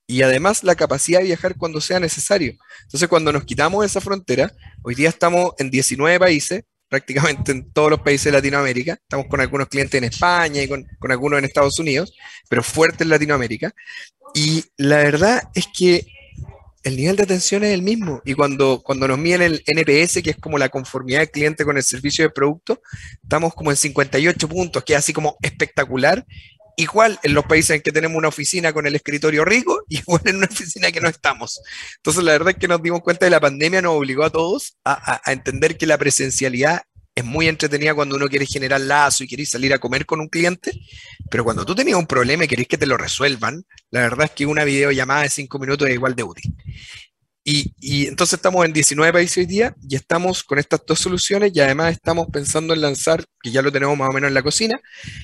[0.06, 2.54] y además la capacidad de viajar cuando sea necesario.
[2.84, 4.50] Entonces, cuando nos quitamos esa frontera,
[4.82, 9.40] hoy día estamos en 19 países, prácticamente en todos los países de Latinoamérica, estamos con
[9.40, 12.14] algunos clientes en España y con, con algunos en Estados Unidos,
[12.48, 13.74] pero fuerte en Latinoamérica.
[14.34, 16.06] Y la verdad es que
[16.86, 18.22] el nivel de atención es el mismo.
[18.24, 21.76] Y cuando, cuando nos miden el NPS, que es como la conformidad del cliente con
[21.76, 22.80] el servicio de producto,
[23.20, 26.24] estamos como en 58 puntos, que es así como espectacular.
[26.76, 30.36] Igual en los países en que tenemos una oficina con el escritorio rico, igual en
[30.36, 31.60] una oficina que no estamos.
[31.96, 34.76] Entonces, la verdad es que nos dimos cuenta de la pandemia, nos obligó a todos
[34.84, 36.82] a, a entender que la presencialidad
[37.16, 40.28] es muy entretenida cuando uno quiere generar lazo y quiere salir a comer con un
[40.28, 40.70] cliente,
[41.30, 44.32] pero cuando tú tenías un problema y querés que te lo resuelvan, la verdad es
[44.32, 46.54] que una videollamada de cinco minutos es igual de útil.
[47.42, 51.60] Y, entonces estamos en 19 países hoy día y estamos con estas dos soluciones y
[51.60, 54.78] además estamos pensando en lanzar, que ya lo tenemos más o menos en la cocina,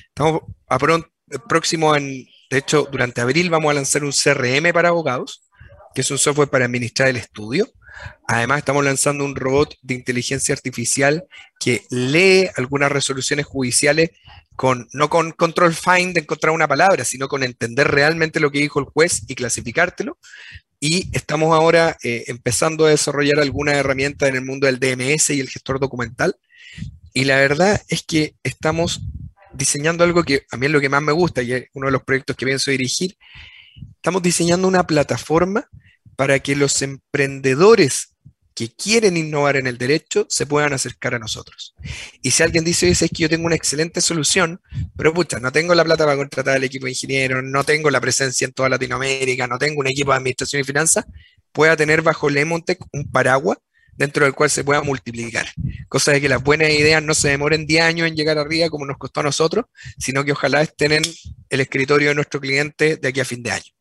[0.07, 1.09] estamos a pronto,
[1.47, 5.43] próximo en, de hecho, durante abril vamos a lanzar un CRM para abogados,
[5.93, 7.67] que es un software para administrar el estudio.
[8.27, 11.25] Además, estamos lanzando un robot de inteligencia artificial
[11.59, 14.11] que lee algunas resoluciones judiciales
[14.55, 18.59] con, no con control find de encontrar una palabra, sino con entender realmente lo que
[18.59, 20.17] dijo el juez y clasificártelo.
[20.79, 25.39] Y estamos ahora eh, empezando a desarrollar algunas herramientas en el mundo del DMS y
[25.39, 26.35] el gestor documental.
[27.13, 29.01] Y la verdad es que estamos
[29.53, 31.93] diseñando algo que a mí es lo que más me gusta y es uno de
[31.93, 33.17] los proyectos que pienso dirigir.
[33.95, 35.67] Estamos diseñando una plataforma
[36.15, 38.13] para que los emprendedores
[38.55, 41.73] que quieren innovar en el derecho se puedan acercar a nosotros.
[42.21, 44.61] Y si alguien dice, es que yo tengo una excelente solución,
[44.95, 47.99] pero pucha, no tengo la plata para contratar al equipo de ingenieros, no tengo la
[47.99, 51.05] presencia en toda Latinoamérica, no tengo un equipo de administración y finanzas,
[51.51, 53.57] pueda tener bajo Lemontech un paraguas
[53.95, 55.47] dentro del cual se pueda multiplicar.
[55.87, 58.85] Cosa de que las buenas ideas no se demoren 10 años en llegar arriba como
[58.85, 59.65] nos costó a nosotros,
[59.97, 61.03] sino que ojalá estén en
[61.49, 63.71] el escritorio de nuestro cliente de aquí a fin de año.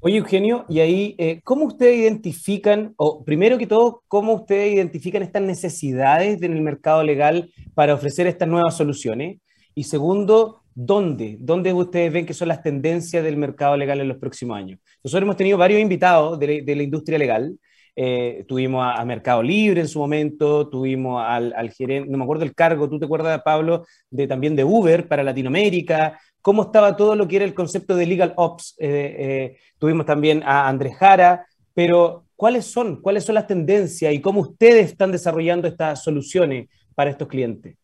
[0.00, 5.22] Oye, Eugenio, y ahí, eh, ¿cómo ustedes identifican, o primero que todo, cómo ustedes identifican
[5.22, 9.38] estas necesidades en el mercado legal para ofrecer estas nuevas soluciones?
[9.74, 11.38] Y segundo, ¿dónde?
[11.40, 14.78] ¿Dónde ustedes ven que son las tendencias del mercado legal en los próximos años?
[15.02, 17.58] Nosotros hemos tenido varios invitados de, la industria legal.
[17.96, 22.44] Eh, tuvimos a, Mercado Libre en su momento, tuvimos al, al gerente, no me acuerdo
[22.44, 26.20] el cargo, ¿tú te acuerdas, Pablo, de también de Uber para Latinoamérica?
[26.46, 28.76] Cómo estaba todo lo que era el concepto de legal ops.
[28.78, 33.02] Eh, eh, tuvimos también a Andrés Jara, pero ¿cuáles son?
[33.02, 37.74] ¿Cuáles son las tendencias y cómo ustedes están desarrollando estas soluciones para estos clientes?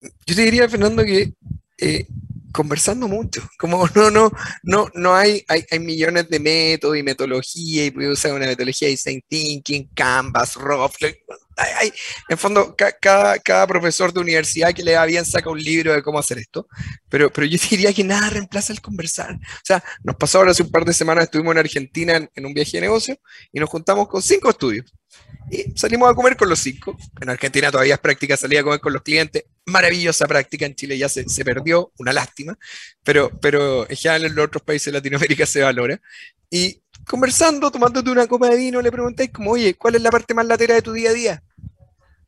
[0.00, 1.32] Yo te diría, Fernando, que
[1.78, 2.06] eh,
[2.52, 4.30] conversando mucho, como no, no,
[4.62, 8.92] no, no hay, hay, millones de métodos y metodología y puede usar una metodología de
[8.92, 10.54] design thinking, Canvas,
[11.56, 11.92] Rough, hay,
[12.28, 16.02] en fondo, cada, cada, profesor de universidad que le va bien saca un libro de
[16.02, 16.66] cómo hacer esto,
[17.08, 19.34] pero, pero yo diría que nada reemplaza el conversar.
[19.34, 22.54] O sea, nos pasó ahora hace un par de semanas, estuvimos en Argentina en, un
[22.54, 23.18] viaje de negocio
[23.52, 24.92] y nos juntamos con cinco estudios.
[25.50, 26.96] Y salimos a comer con los cinco.
[27.20, 29.44] En Argentina todavía es práctica salir a comer con los clientes.
[29.66, 30.64] Maravillosa práctica.
[30.64, 32.58] En Chile ya se, se perdió, una lástima.
[33.02, 36.00] Pero, pero en general en los otros países de Latinoamérica se valora.
[36.50, 40.34] Y conversando, tomándote una copa de vino, le preguntáis como, oye, ¿cuál es la parte
[40.34, 41.42] más latera de tu día a día?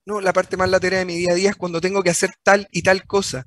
[0.04, 2.30] No, la parte más latera de mi día a día es cuando tengo que hacer
[2.42, 3.46] tal y tal cosa.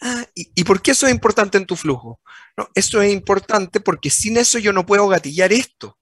[0.00, 2.20] Ah, ¿y, por qué eso es importante en tu flujo?
[2.56, 5.98] No, eso es importante porque sin eso yo no puedo gatillar esto.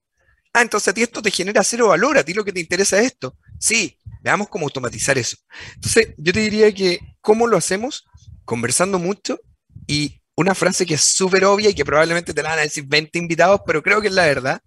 [0.53, 2.99] Ah, entonces a ti esto te genera cero valor, a ti lo que te interesa
[3.01, 3.37] es esto.
[3.59, 5.37] Sí, veamos cómo automatizar eso.
[5.75, 8.07] Entonces, yo te diría que, ¿cómo lo hacemos?
[8.45, 9.41] Conversando mucho
[9.87, 12.85] y una frase que es súper obvia y que probablemente te la van a decir
[12.87, 14.63] 20 invitados, pero creo que es la verdad,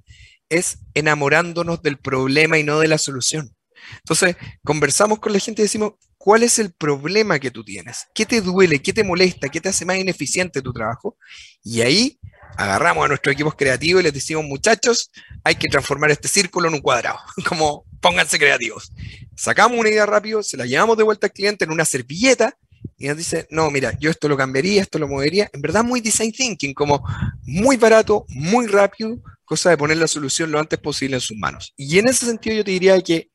[0.50, 3.56] es enamorándonos del problema y no de la solución.
[4.00, 8.06] Entonces, conversamos con la gente y decimos, ¿cuál es el problema que tú tienes?
[8.14, 8.82] ¿Qué te duele?
[8.82, 9.48] ¿Qué te molesta?
[9.48, 11.16] ¿Qué te hace más ineficiente tu trabajo?
[11.64, 12.20] Y ahí
[12.58, 15.10] agarramos a nuestros equipos creativos y les decimos, muchachos,
[15.42, 18.92] hay que transformar este círculo en un cuadrado, como pónganse creativos.
[19.38, 22.58] Sacamos una idea rápido, se la llevamos de vuelta al cliente en una servilleta
[22.98, 25.50] y nos dice, no, mira, yo esto lo cambiaría, esto lo movería.
[25.54, 27.04] En verdad, muy design thinking, como
[27.44, 31.74] muy barato, muy rápido, cosa de poner la solución lo antes posible en sus manos.
[31.76, 33.32] Y en ese sentido yo te diría que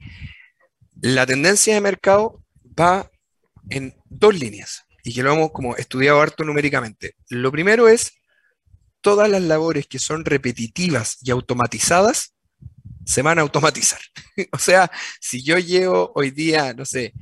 [1.01, 2.45] la tendencia de mercado
[2.79, 3.11] va
[3.71, 7.15] en dos líneas y que lo hemos como estudiado harto numéricamente.
[7.29, 8.13] Lo primero es
[9.01, 12.35] todas las labores que son repetitivas y automatizadas
[13.05, 14.01] se van a automatizar.
[14.53, 17.13] o sea, si yo llevo hoy día, no sé,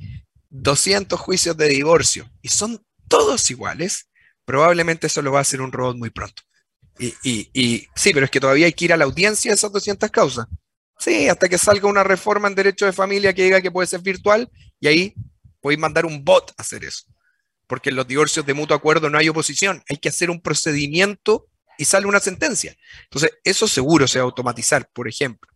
[0.61, 4.09] 200 juicios de divorcio y son todos iguales,
[4.45, 6.43] probablemente eso lo va a hacer un robot muy pronto.
[6.97, 10.09] Y, sí, pero es que todavía hay que ir a la audiencia de esas 200
[10.11, 10.47] causas.
[10.97, 13.99] Sí, hasta que salga una reforma en derecho de familia que diga que puede ser
[13.99, 15.13] virtual y ahí
[15.59, 17.03] podéis mandar un bot a hacer eso.
[17.67, 21.49] Porque en los divorcios de mutuo acuerdo no hay oposición, hay que hacer un procedimiento
[21.77, 22.77] y sale una sentencia.
[23.03, 25.51] Entonces, eso seguro se va a automatizar, por ejemplo.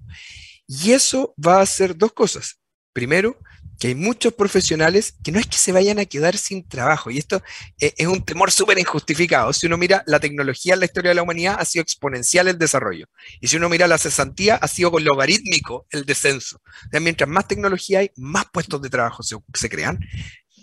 [0.67, 2.59] Y eso va a hacer dos cosas.
[2.91, 3.39] Primero,
[3.79, 7.17] que hay muchos profesionales que no es que se vayan a quedar sin trabajo, y
[7.17, 7.41] esto
[7.79, 9.53] e, es un temor súper injustificado.
[9.53, 12.57] Si uno mira la tecnología en la historia de la humanidad, ha sido exponencial el
[12.57, 13.07] desarrollo,
[13.39, 16.61] y si uno mira la cesantía, ha sido logarítmico el descenso.
[16.91, 19.99] mientras más tecnología hay, más puestos de trabajo se, se crean,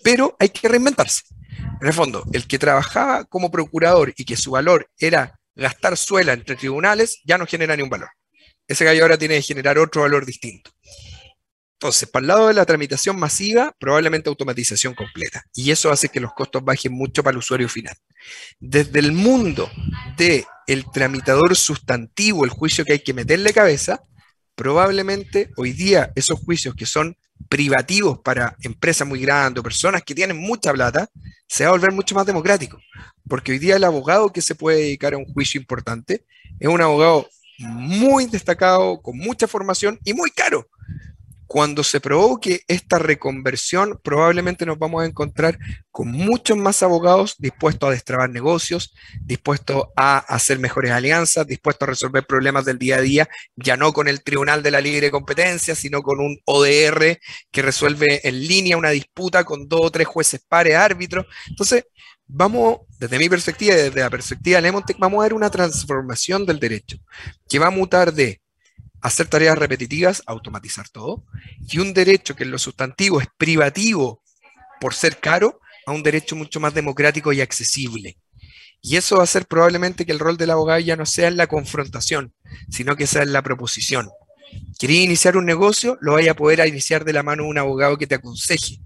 [0.04, 1.22] pero hay que reinventarse.
[1.80, 6.34] En el fondo, el que trabajaba como procurador y que su valor era gastar suela
[6.34, 8.10] entre tribunales, ya no genera ni un valor.
[8.68, 10.70] Ese gallo ahora tiene que generar otro valor distinto.
[11.86, 15.44] Entonces, para el lado de la tramitación masiva, probablemente automatización completa.
[15.54, 17.94] Y eso hace que los costos bajen mucho para el usuario final.
[18.58, 19.70] Desde el mundo
[20.16, 24.02] del el tramitador sustantivo, el juicio que hay que meterle cabeza,
[24.56, 27.16] probablemente hoy día esos juicios que son
[27.48, 31.08] privativos para empresas muy grandes o personas que tienen mucha plata,
[31.46, 32.80] se va a volver mucho más democrático.
[33.28, 36.24] Porque hoy día el abogado que se puede dedicar a un juicio importante
[36.58, 37.28] es un abogado
[37.60, 40.68] muy destacado, con mucha formación y muy caro.
[41.46, 45.58] Cuando se provoque esta reconversión, probablemente nos vamos a encontrar
[45.90, 51.90] con muchos más abogados dispuestos a destrabar negocios, dispuestos a hacer mejores alianzas, dispuestos a
[51.90, 55.74] resolver problemas del día a día, ya no con el Tribunal de la Libre Competencia,
[55.74, 57.18] sino con un ODR
[57.50, 61.26] que resuelve en línea una disputa con dos o tres jueces pares árbitros.
[61.48, 61.84] Entonces,
[62.26, 66.44] vamos, desde mi perspectiva y desde la perspectiva de Lemontec, vamos a ver una transformación
[66.44, 66.96] del derecho
[67.48, 68.40] que va a mutar de
[69.06, 71.24] hacer tareas repetitivas, automatizar todo,
[71.60, 74.22] y un derecho que en lo sustantivo es privativo
[74.80, 78.18] por ser caro, a un derecho mucho más democrático y accesible.
[78.82, 81.36] Y eso va a hacer probablemente que el rol del abogado ya no sea en
[81.36, 82.34] la confrontación,
[82.68, 84.08] sino que sea en la proposición.
[84.78, 85.96] ¿Quería iniciar un negocio?
[86.00, 88.80] Lo vaya a poder iniciar de la mano de un abogado que te aconseje,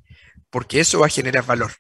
[0.50, 1.72] porque eso va a generar valor.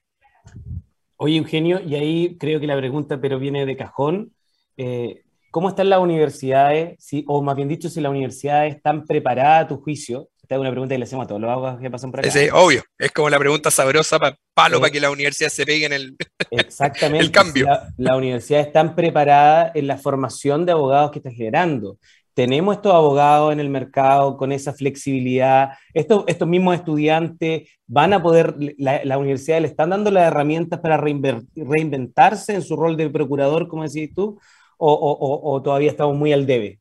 [1.16, 4.32] Oye, Eugenio, y ahí creo que la pregunta, pero viene de cajón.
[4.76, 6.96] Eh, ¿Cómo están las universidades?
[7.26, 10.28] o más bien dicho, si las universidades están preparadas a tu juicio.
[10.42, 12.28] Esta es una pregunta que le hacemos a todos los abogados que pasan por acá.
[12.28, 15.86] Es obvio, es como la pregunta sabrosa para palo para que la universidad se pegue
[15.86, 16.16] en el,
[16.50, 17.24] Exactamente.
[17.24, 17.66] el cambio.
[17.66, 21.98] Las la universidades están preparadas en la formación de abogados que están generando.
[22.34, 25.70] Tenemos estos abogados en el mercado con esa flexibilidad.
[25.92, 30.80] Estos, estos mismos estudiantes van a poder, la, la universidad le están dando las herramientas
[30.80, 34.38] para reinventarse en su rol de procurador, como decís tú,
[34.80, 36.80] o, todavía estamos muy al debe?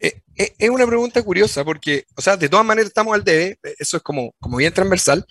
[0.00, 3.58] Eh, eh, es una pregunta curiosa porque, o sea, de todas maneras estamos al debe,
[3.78, 5.24] eso es como, como bien transversal,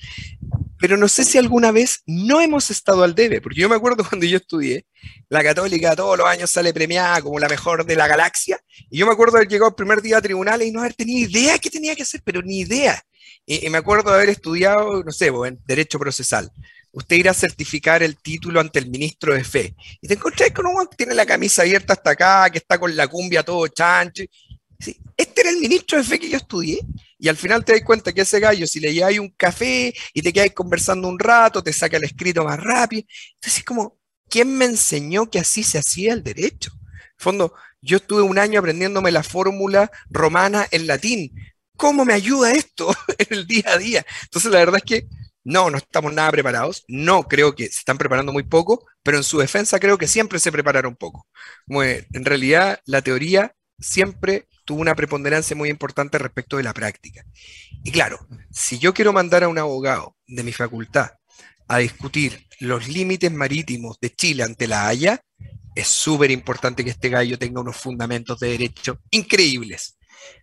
[0.80, 4.04] pero no sé si alguna vez no hemos estado al debe, porque yo me acuerdo
[4.10, 4.86] cuando yo estudié,
[5.30, 9.06] la católica todos los años sale premiada como la mejor de la galaxia, y yo
[9.06, 11.60] me acuerdo de haber llegado el primer día a tribunales y no haber tenido idea
[11.60, 13.02] qué tenía que hacer, pero ni idea.
[13.46, 16.52] Y, me acuerdo de haber estudiado, no sé, en derecho procesal
[16.92, 19.76] usted irá a certificar el título ante el ministro de fe.
[20.02, 22.96] Y te encontrás con uno que tiene la camisa abierta hasta acá, que está con
[22.96, 24.24] la cumbia todo chancho.
[24.78, 26.80] este era el ministro de fe que yo estudié.
[27.18, 30.22] Y al final te das cuenta que ese gallo, si le lleváis un café y
[30.22, 33.04] te quedáis conversando un rato, te saca el escrito más rápido.
[33.36, 36.72] Entonces es como, ¿quién me enseñó que así se hacía el derecho?
[36.74, 41.32] En fondo, yo estuve un año aprendiéndome la fórmula romana en latín.
[41.78, 44.06] ¿Cómo me ayuda esto en el día a día?
[44.24, 45.08] Entonces la verdad es que
[45.44, 46.84] no, no estamos nada preparados.
[46.88, 50.40] No, creo que se están preparando muy poco, pero en su defensa creo que siempre
[50.40, 51.28] se prepararon poco.
[51.68, 57.24] en realidad, la teoría siempre tuvo una preponderancia muy importante respecto de la práctica.
[57.84, 58.20] Y claro,
[58.52, 61.12] si yo quiero mandar a un abogado de mi facultad
[61.68, 65.22] a discutir los límites marítimos de Chile ante la Haya,
[65.74, 69.98] es súper importante que este gallo tenga unos fundamentos de derecho increíbles.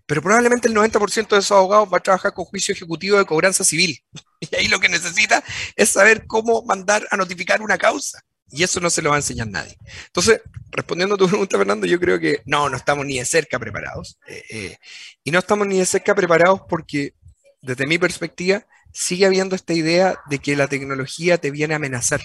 [0.06, 3.64] Pero probablemente el 90% de esos abogados va a trabajar con juicio ejecutivo de cobranza
[3.64, 4.02] civil.
[4.40, 5.42] Y ahí lo que necesita
[5.74, 8.22] es saber cómo mandar a notificar una causa.
[8.50, 9.76] Y eso no se lo va a enseñar nadie.
[10.06, 13.58] Entonces, respondiendo a tu pregunta, Fernando, yo creo que no, no estamos ni de cerca
[13.58, 14.18] preparados.
[14.28, 14.76] Eh, eh,
[15.24, 17.14] y no estamos ni de cerca preparados porque,
[17.60, 22.22] desde mi perspectiva, sigue habiendo esta idea de que la tecnología te viene a amenazar,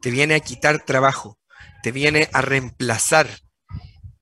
[0.00, 1.38] te viene a quitar trabajo,
[1.82, 3.28] te viene a reemplazar.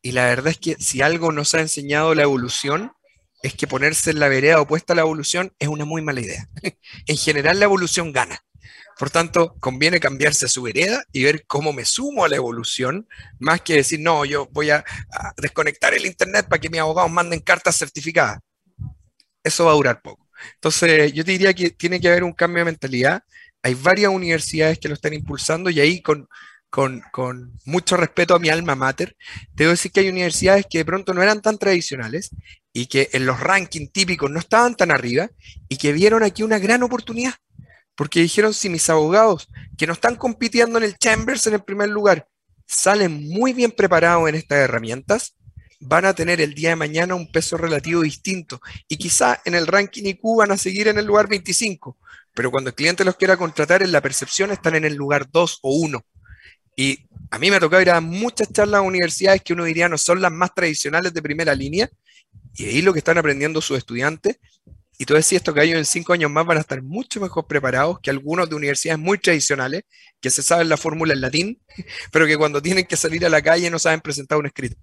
[0.02, 2.92] Y la verdad es que si algo nos ha enseñado la evolución,
[3.42, 6.48] es que ponerse en la vereda opuesta a la evolución es una muy mala idea.
[7.06, 8.42] en general la evolución gana.
[8.98, 13.08] Por tanto, conviene cambiarse a su vereda y ver cómo me sumo a la evolución,
[13.38, 14.84] más que decir, no, yo voy a,
[15.38, 18.40] desconectar el Internet para que mis abogados manden cartas certificadas.
[19.42, 20.28] Eso va a durar poco.
[20.54, 23.22] Entonces, yo te diría que tiene que haber un cambio de mentalidad.
[23.62, 26.28] Hay varias universidades que lo están impulsando y ahí con,
[26.70, 27.02] con,
[27.64, 29.16] mucho respeto a mi alma mater,
[29.52, 32.31] debo decir que hay universidades que de pronto no eran tan tradicionales
[32.73, 35.29] y que en los rankings típicos no estaban tan arriba
[35.68, 37.35] y que vieron aquí una gran oportunidad.
[37.96, 41.90] Porque dijeron, si mis abogados que no están compitiendo en el Chambers en el primer
[41.90, 42.27] lugar
[42.66, 45.35] salen muy bien preparados en estas herramientas,
[45.81, 48.60] van a tener el día de mañana un peso relativo distinto.
[48.87, 51.98] Y quizá en el ranking IQ van a seguir en el lugar 25,
[52.33, 55.58] pero cuando el cliente los quiera contratar, en la percepción están en el lugar 2
[55.62, 56.04] o 1.
[56.81, 59.87] Y a mí me ha tocado ir a muchas charlas a universidades que uno diría
[59.87, 61.90] no son las más tradicionales de primera línea,
[62.56, 64.38] y ahí lo que están aprendiendo sus estudiantes,
[64.96, 67.46] y tú decías esto que ellos en cinco años más van a estar mucho mejor
[67.46, 69.83] preparados que algunos de universidades muy tradicionales,
[70.22, 71.60] que se saben la fórmula en latín,
[72.12, 74.76] pero que cuando tienen que salir a la calle no saben presentar un escrito.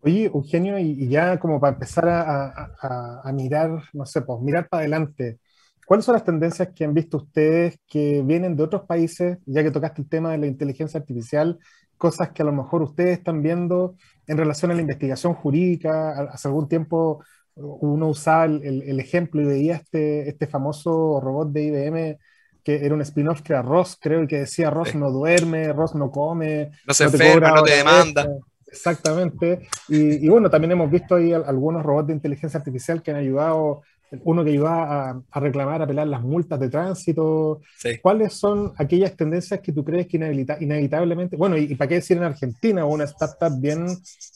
[0.00, 5.38] Oye, Eugenio, y, ya como para empezar a, mirar, no sé, pues mirar para adelante,
[5.86, 9.70] ¿cuáles son las tendencias que han visto ustedes que vienen de otros países, ya que
[9.70, 11.58] tocaste el tema de la inteligencia artificial
[11.96, 16.28] cosas que a lo mejor ustedes están viendo en relación a la investigación jurídica.
[16.30, 17.24] Hace algún tiempo
[17.54, 22.18] uno usaba el, ejemplo y veía este, este famoso robot de IBM
[22.62, 25.94] que era un spin-off que era Ross, creo, y que decía Ross no duerme, Ross
[25.94, 28.28] no come, no se enferma, no te demanda.
[28.66, 29.68] Exactamente.
[29.88, 33.82] Y, bueno, también hemos visto ahí algunos robots de inteligencia artificial que han ayudado,
[34.22, 37.60] uno que ayuda a, reclamar, a apelar las multas de tránsito.
[38.02, 42.24] ¿Cuáles son aquellas tendencias que tú crees que inevitablemente, bueno, y, para qué decir en
[42.24, 43.86] Argentina, una startup bien,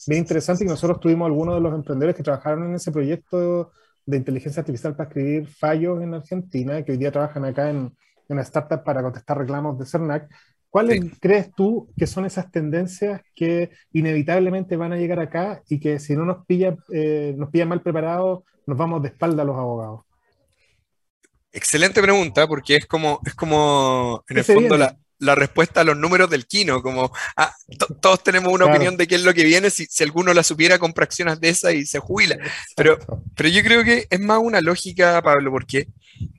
[0.07, 3.71] bien interesante, y nosotros tuvimos algunos de los emprendedores que trabajaron en ese proyecto
[4.05, 7.93] de inteligencia artificial para escribir fallos en Argentina, que hoy día trabajan acá en, en
[8.29, 10.29] una startup para contestar reclamos de CERNAC.
[10.71, 15.99] ¿Cuáles crees tú que son esas tendencias que inevitablemente van a llegar acá y que
[15.99, 19.57] si no nos pilla, eh, nos pilla mal preparados, nos vamos de espalda a los
[19.57, 20.05] abogados?
[21.51, 25.97] Excelente pregunta, porque es como, es como en el fondo la, la, respuesta a los
[25.97, 27.53] números del Kino, como ah,
[27.99, 30.79] todos tenemos una opinión de qué es lo que viene, si, si, alguno la supiera
[30.79, 32.37] compra acciones de esa y se jubila.
[32.77, 32.97] Pero,
[33.35, 35.89] pero yo creo que es más una lógica, Pablo, porque,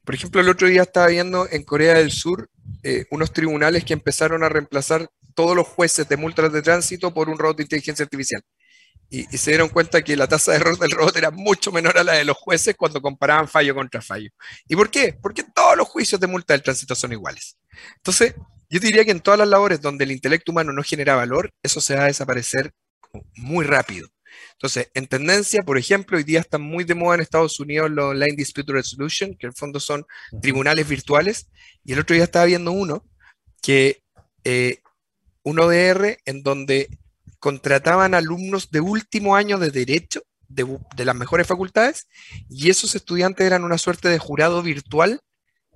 [0.06, 2.48] por ejemplo, el otro día estaba viendo en Corea del Sur
[2.82, 7.28] eh, unos tribunales que empezaron a reemplazar todos los jueces de multas de tránsito por
[7.28, 8.42] un robot de inteligencia artificial.
[9.08, 12.04] Y, se dieron cuenta que la tasa de error del robot era mucho menor a
[12.04, 14.30] la de los jueces cuando comparaban fallo contra fallo.
[14.66, 15.18] ¿Y por qué?
[15.20, 17.58] Porque todos los juicios de multa del tránsito son iguales.
[17.96, 18.34] Entonces,
[18.70, 21.80] yo diría que en todas las labores donde el intelecto humano no genera valor, eso
[21.80, 22.72] se va a desaparecer
[23.36, 24.08] muy rápido.
[24.52, 28.12] Entonces, en tendencia, por ejemplo, hoy día están muy de moda en Estados Unidos los
[28.12, 30.06] Online Dispute Resolution, que en el fondo son
[30.40, 31.48] tribunales virtuales,
[31.84, 33.04] y el otro día estaba viendo uno
[33.60, 34.02] que
[34.44, 34.78] eh,
[35.42, 36.88] un ODR en donde
[37.38, 42.06] contrataban alumnos de último año de derecho de, de, las mejores facultades
[42.48, 45.20] y esos estudiantes eran una suerte de jurado virtual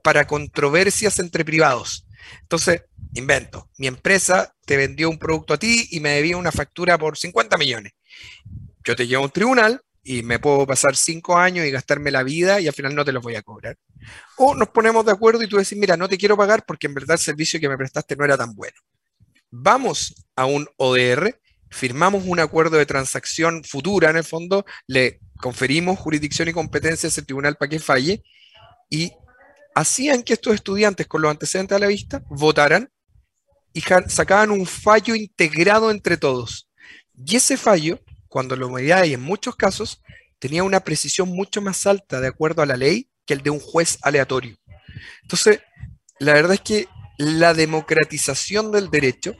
[0.02, 2.06] para controversias entre privados.
[2.42, 2.82] Entonces,
[3.14, 7.16] invento, mi empresa te vendió un producto a ti y me debía una factura por
[7.16, 7.92] 50 millones
[8.84, 12.22] yo te llevo a un tribunal y me puedo pasar cinco años y gastarme la
[12.22, 13.76] vida y al final no te los voy a cobrar.
[14.36, 16.94] O nos ponemos de acuerdo y tú decís, mira, no te quiero pagar porque en
[16.94, 18.76] verdad el servicio que me prestaste no era tan bueno.
[19.50, 21.40] Vamos a un ODR,
[21.70, 27.10] firmamos un acuerdo de transacción futura en el fondo, le conferimos jurisdicción y competencia a
[27.10, 28.22] ese tribunal para que falle
[28.88, 29.12] y
[29.74, 32.88] hacían que estos estudiantes con los antecedentes a la vista votaran
[33.72, 36.68] y sacaban un fallo integrado entre todos.
[37.24, 40.02] Y ese fallo cuando lo y en muchos casos
[40.38, 43.60] tenía una precisión mucho más alta de acuerdo a la ley que el de un
[43.60, 44.56] juez aleatorio.
[45.22, 45.60] Entonces,
[46.18, 46.88] la verdad es que
[47.18, 49.34] la democratización del derecho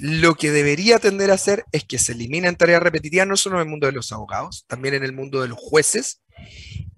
[0.00, 3.62] lo que debería tender a hacer es que se eliminen tareas repetitivas no solo en
[3.62, 6.22] el mundo de los abogados, también en el mundo de los jueces,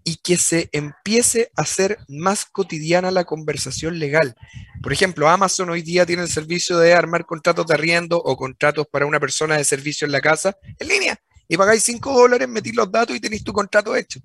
[0.05, 4.37] y que se empiece a hacer más cotidiana la conversación legal.
[4.83, 8.87] Por ejemplo, Amazon hoy día tiene el servicio de armar contratos de arriendo o contratos
[8.87, 12.77] para una persona de servicio en la casa en línea y pagáis 5 dólares, metís
[12.77, 14.21] los datos y tenéis tu contrato hecho.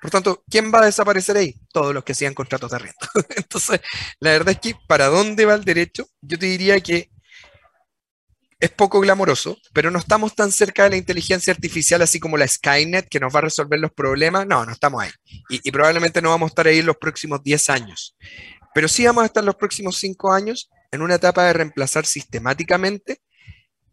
[0.00, 1.54] Por tanto, ¿quién va a desaparecer ahí?
[1.72, 3.08] Todos los que sean contratos de arriendo.
[3.36, 3.80] Entonces,
[4.18, 7.10] la verdad es que para dónde va el derecho, yo te diría que
[8.60, 12.46] es poco glamoroso, pero no estamos tan cerca de la inteligencia artificial así como la
[12.46, 14.46] Skynet que nos va a resolver los problemas.
[14.46, 15.10] No, no estamos ahí.
[15.48, 18.16] Y, probablemente no vamos a estar ahí en los próximos 10 años.
[18.74, 23.22] Pero sí vamos a estar los próximos 5 años en una etapa de reemplazar sistemáticamente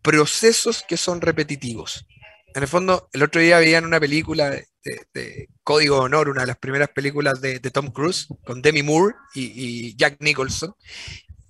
[0.02, 2.06] procesos que son repetitivos.
[2.54, 6.58] En el fondo, el otro día veían una película de, Código Honor, una de las
[6.58, 10.74] primeras películas de, Tom Cruise, con Demi Moore y, Jack Nicholson,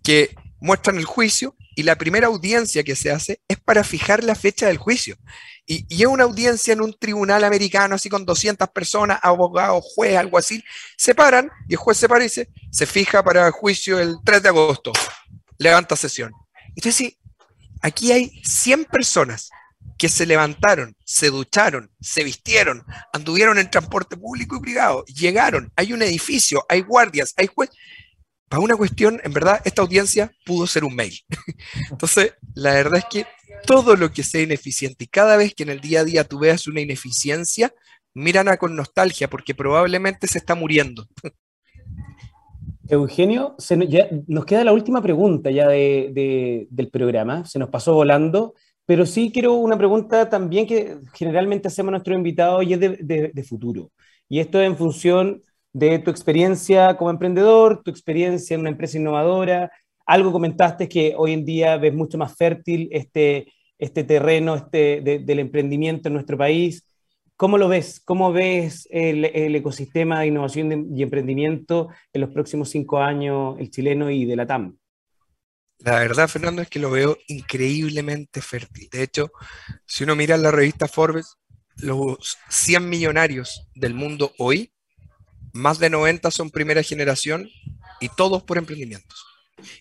[0.04, 4.36] que muestran el juicio y la primera audiencia que se hace es para fijar la
[4.36, 5.18] fecha del juicio.
[5.66, 10.16] Y, y, es una audiencia en un tribunal americano, así con 200 personas, abogados, juez,
[10.16, 10.64] algo así.
[10.98, 12.48] Se paran y el juez se para y se,
[12.86, 14.94] fija para el juicio el 3 de agosto.
[15.58, 16.32] Levanta sesión.
[16.76, 17.18] Entonces,
[17.82, 19.50] aquí hay 100 personas
[19.98, 25.92] que se levantaron, se ducharon, se vistieron, anduvieron en transporte público y privado, llegaron, hay
[25.92, 27.76] un edificio, hay guardias, hay jueces.
[28.50, 31.14] Para una cuestión, en verdad, esta audiencia pudo ser un mail.
[31.92, 33.26] Entonces, la verdad es que
[33.66, 36.40] todo lo que sea ineficiente y cada vez que en el día a día tú
[36.40, 37.74] veas una ineficiencia,
[38.14, 41.06] miran con nostalgia porque probablemente se está muriendo.
[42.90, 43.58] Eugenio,
[44.28, 48.54] nos queda la última pregunta ya del programa, se nos pasó volando.
[48.88, 53.46] Pero sí quiero una pregunta también que generalmente hacemos a nuestros invitados y es de,
[53.48, 53.92] futuro.
[54.30, 55.44] Y esto es en función
[55.78, 59.72] de tu experiencia como emprendedor, tu experiencia en una empresa innovadora.
[60.08, 65.40] Algo comentaste que hoy en día ves mucho más fértil este, este terreno este, del
[65.40, 66.84] emprendimiento en nuestro país.
[67.36, 68.02] ¿Cómo lo ves?
[68.04, 74.10] ¿Cómo ves el, ecosistema de innovación y emprendimiento en los próximos cinco años, el chileno
[74.10, 74.76] y de la TAM?
[75.78, 78.90] La verdad, Fernando, es que lo veo increíblemente fértil.
[78.92, 79.30] De hecho,
[79.86, 81.36] si uno mira la revista Forbes,
[81.76, 84.72] los 100 millonarios del mundo hoy,
[85.58, 87.50] más de 90 son primera generación
[88.00, 89.26] y todos por emprendimientos.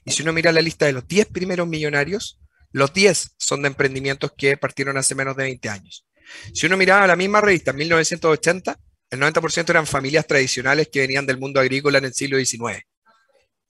[0.04, 2.40] Y si uno mira la lista de los 10 primeros millonarios,
[2.72, 6.06] los 10 son de emprendimientos que partieron hace menos de 20 años.
[6.52, 8.78] Si uno miraba la misma revista en 1980,
[9.10, 12.82] el 90% eran familias tradicionales que venían del mundo agrícola en el siglo XIX.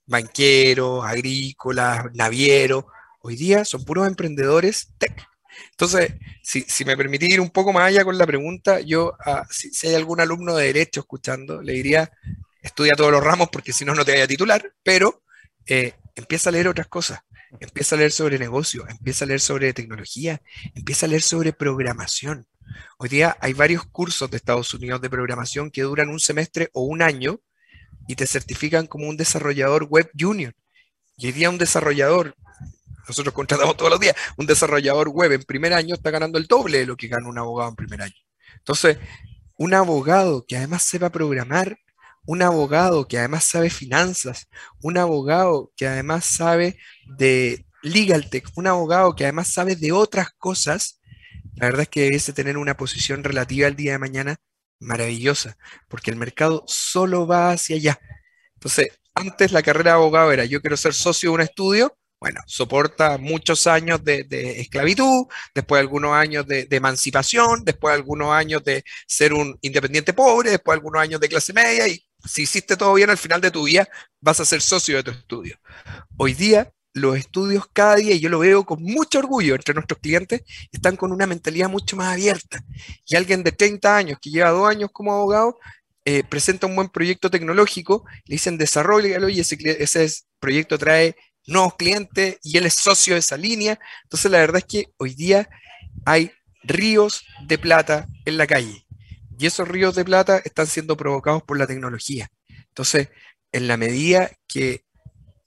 [0.07, 2.85] Banqueros, agrícolas, navieros.
[3.21, 5.27] Hoy día son puros emprendedores tech.
[5.71, 9.71] Entonces, si, me permitís ir un poco más allá con la pregunta, yo, ah, si,
[9.87, 12.11] hay algún alumno de derecho escuchando, le diría,
[12.63, 15.23] estudia todos los ramos porque si no, no te vaya a titular, pero
[15.67, 17.21] eh, empieza a leer otras cosas.
[17.61, 20.43] Empieza a leer sobre negocio, empieza a leer sobre tecnología,
[20.75, 22.47] empieza a leer sobre programación.
[22.99, 26.83] Hoy día hay varios cursos de Estados Unidos de programación que duran un semestre o
[26.83, 27.41] un año
[28.09, 30.55] y te certifican como un desarrollador web junior.
[31.17, 32.35] Y hoy día un desarrollador,
[33.09, 36.79] nosotros contratamos todos los días, un desarrollador web en primer año está ganando el doble
[36.79, 38.15] de lo que gana un abogado en primer año.
[38.59, 38.99] Entonces,
[39.59, 41.79] un abogado que además sepa programar,
[42.27, 44.49] un abogado que además sabe finanzas,
[44.83, 46.79] un abogado que además sabe
[47.17, 51.01] de legal tech, un abogado que además sabe de otras cosas,
[51.55, 54.37] la verdad es que debe tener una posición relativa al día de mañana
[54.81, 55.57] maravillosa,
[55.89, 58.01] porque el mercado solo va hacia allá.
[58.55, 61.97] Entonces, antes la carrera de abogado era yo quiero ser socio de un estudio,
[62.27, 64.27] bueno, soporta muchos años de,
[64.61, 70.75] esclavitud, después algunos años de, emancipación, después algunos años de ser un independiente pobre, después
[70.75, 73.89] algunos años de clase media y si hiciste todo bien al final de tu vida,
[74.21, 75.57] vas a ser socio de tu estudio.
[76.17, 80.01] Hoy día, los estudios cada día, y yo lo veo con mucho orgullo entre nuestros
[80.01, 82.59] clientes, están con una mentalidad mucho más abierta.
[83.07, 85.59] Y alguien de 30 años que lleva dos años como abogado,
[86.05, 90.09] eh, presenta un buen proyecto tecnológico, le dicen desarrollo y ese
[90.41, 91.15] proyecto trae
[91.47, 93.79] nuevos clientes y él es socio de esa línea.
[94.05, 95.49] Entonces la verdad es que hoy día
[96.05, 96.31] hay
[96.63, 98.87] ríos de plata en la calle.
[99.39, 102.29] Y esos ríos de plata están siendo provocados por la tecnología.
[102.69, 103.09] Entonces,
[103.53, 104.85] en la medida que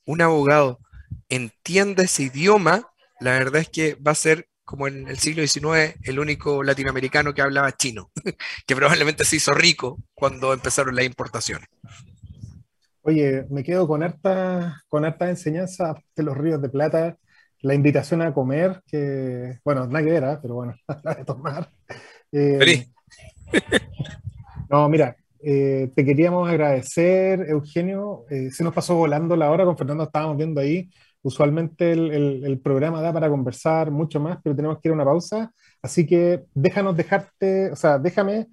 [0.06, 0.80] un abogado
[1.28, 2.88] entienda ese idioma,
[3.20, 7.34] la verdad es que va a ser como en el siglo XIX el único latinoamericano
[7.34, 8.12] que hablaba chino,
[8.68, 11.68] que probablemente se hizo rico cuando empezaron las importaciones.
[13.02, 17.18] Oye, me quedo con harta, con harta enseñanza de los ríos de plata,
[17.62, 20.38] la invitación a comer, que, bueno, nada que ver, ¿eh?
[20.42, 21.70] pero bueno, la de tomar.
[22.32, 22.86] Eh,
[24.70, 28.26] no, mira, eh, te queríamos agradecer, Eugenio.
[28.30, 30.90] Eh, se nos pasó volando la hora, con Fernando estábamos viendo ahí.
[31.22, 35.52] Usualmente el, programa da para conversar mucho más, pero tenemos que ir a una pausa.
[35.82, 38.48] Así que déjanos dejarte, o sea, déjame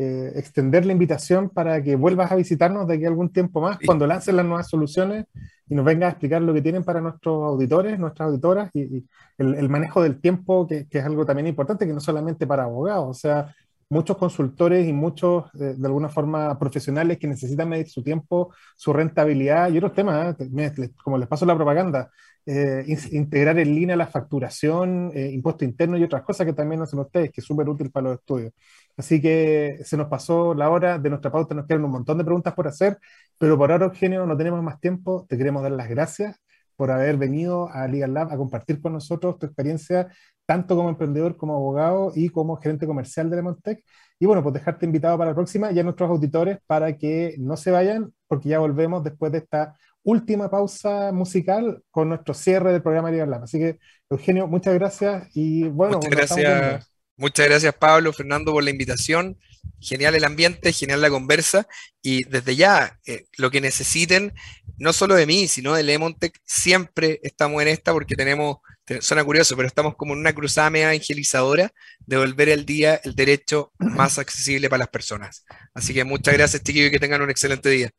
[0.00, 3.78] eh, extender la invitación para que vuelvas a visitarnos de aquí a algún tiempo más,
[3.84, 5.24] cuando lancen las nuevas soluciones
[5.68, 9.04] y nos vengas a explicar lo que tienen para nuestros auditores, nuestras auditoras y,
[9.38, 13.08] el, manejo del tiempo, que, que, es algo también importante, que no solamente para abogados,
[13.08, 13.52] o sea,
[13.90, 18.92] muchos consultores y muchos, eh, de alguna forma, profesionales que necesitan medir su tiempo, su
[18.92, 20.90] rentabilidad y otros temas, ¿eh?
[21.02, 22.10] como les paso la propaganda,
[22.46, 27.30] eh, integrar en línea la facturación, impuesto interno y otras cosas que también hacen ustedes,
[27.30, 28.52] que es súper útil para los estudios.
[28.96, 32.24] Así que se nos pasó la hora de nuestra pauta, nos quedan un montón de
[32.24, 32.98] preguntas por hacer,
[33.38, 36.40] pero por ahora, Eugenio, no tenemos más tiempo, te queremos dar las gracias
[36.78, 40.06] por haber venido a Legal Lab a compartir con nosotros tu experiencia
[40.46, 43.84] tanto como emprendedor, como abogado y como gerente comercial de Lemontec.
[44.20, 47.56] Y bueno, pues dejarte invitado para la próxima y a nuestros auditores para que no
[47.56, 49.74] se vayan, porque ya volvemos después de esta
[50.04, 53.42] última pausa musical con nuestro cierre del programa Legal Lab.
[53.42, 56.90] Así que, Eugenio, muchas gracias y bueno, muchas gracias.
[57.16, 59.36] Muchas gracias, Pablo, Fernando, por la invitación.
[59.80, 61.66] Genial el ambiente, genial la conversa.
[62.00, 64.34] Y desde ya, eh, lo que necesiten,
[64.78, 68.58] no solo de mí, sino de Lemontech, siempre estamos en esta porque tenemos
[69.00, 71.70] suena curioso, pero estamos como en una cruzada media evangelizadora
[72.06, 75.44] de volver el día el derecho más accesible para las personas.
[75.74, 77.90] Así que muchas gracias, chiquillos, y que tengan un excelente día.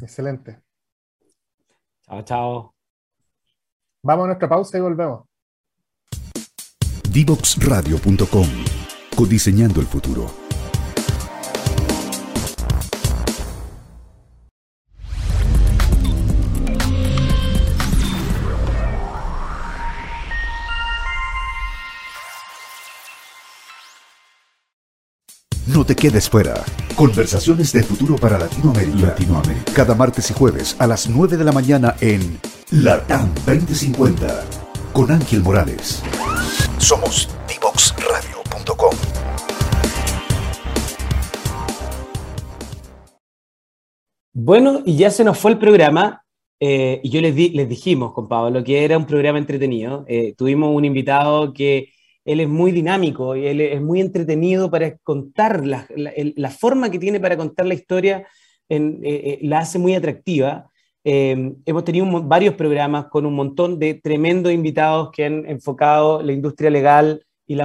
[0.00, 0.60] Excelente.
[2.06, 2.74] Chao, chao.
[4.02, 5.24] Vamos a nuestra pausa y volvemos.
[7.10, 8.48] Divoxradio.com
[9.16, 10.45] Codiseñando el futuro.
[25.76, 26.54] No te quedes fuera.
[26.94, 29.08] Conversaciones de futuro para Latinoamérica.
[29.08, 29.72] Latinoamérica.
[29.74, 34.42] Cada martes y jueves a las 9 de la mañana en Latam 2050
[34.94, 36.02] con Ángel Morales.
[36.78, 38.94] Somos divoxradio.com.
[44.32, 46.22] Bueno, y ya se nos fue el programa.
[46.58, 50.06] eh, y yo les, di, les dijimos con Pablo que era un programa entretenido.
[50.08, 51.90] Eh, tuvimos un invitado que
[52.26, 57.20] él es muy dinámico y él es muy entretenido para contar la, forma que tiene
[57.20, 58.26] para contar la historia,
[58.68, 60.70] en, eh, la hace muy atractiva.
[61.04, 66.68] hemos tenido varios programas con un montón de tremendos invitados que han enfocado la industria
[66.68, 67.64] legal y la,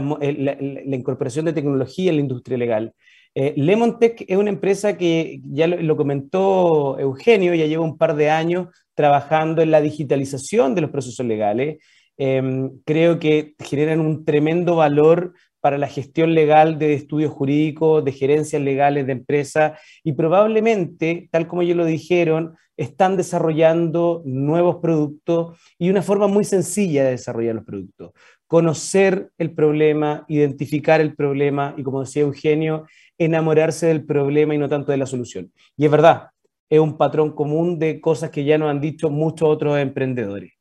[0.85, 2.93] incorporación de tecnología en la industria legal.
[3.33, 8.29] Eh, Lemontech es una empresa que ya lo, comentó Eugenio, ya lleva un par de
[8.29, 11.77] años trabajando en la digitalización de los procesos legales.
[12.23, 18.11] Em, creo que generan un tremendo valor para la gestión legal de estudios jurídicos, de
[18.11, 25.59] gerencias legales de empresas y probablemente, tal como ellos lo dijeron, están desarrollando nuevos productos
[25.79, 28.11] y una forma muy sencilla de desarrollar los productos.
[28.45, 32.85] Conocer el problema, identificar el problema y, como decía Eugenio,
[33.17, 35.51] enamorarse del problema y no tanto de la solución.
[35.75, 36.27] Y es verdad,
[36.69, 40.53] es un patrón común de cosas que ya nos han dicho muchos otros emprendedores.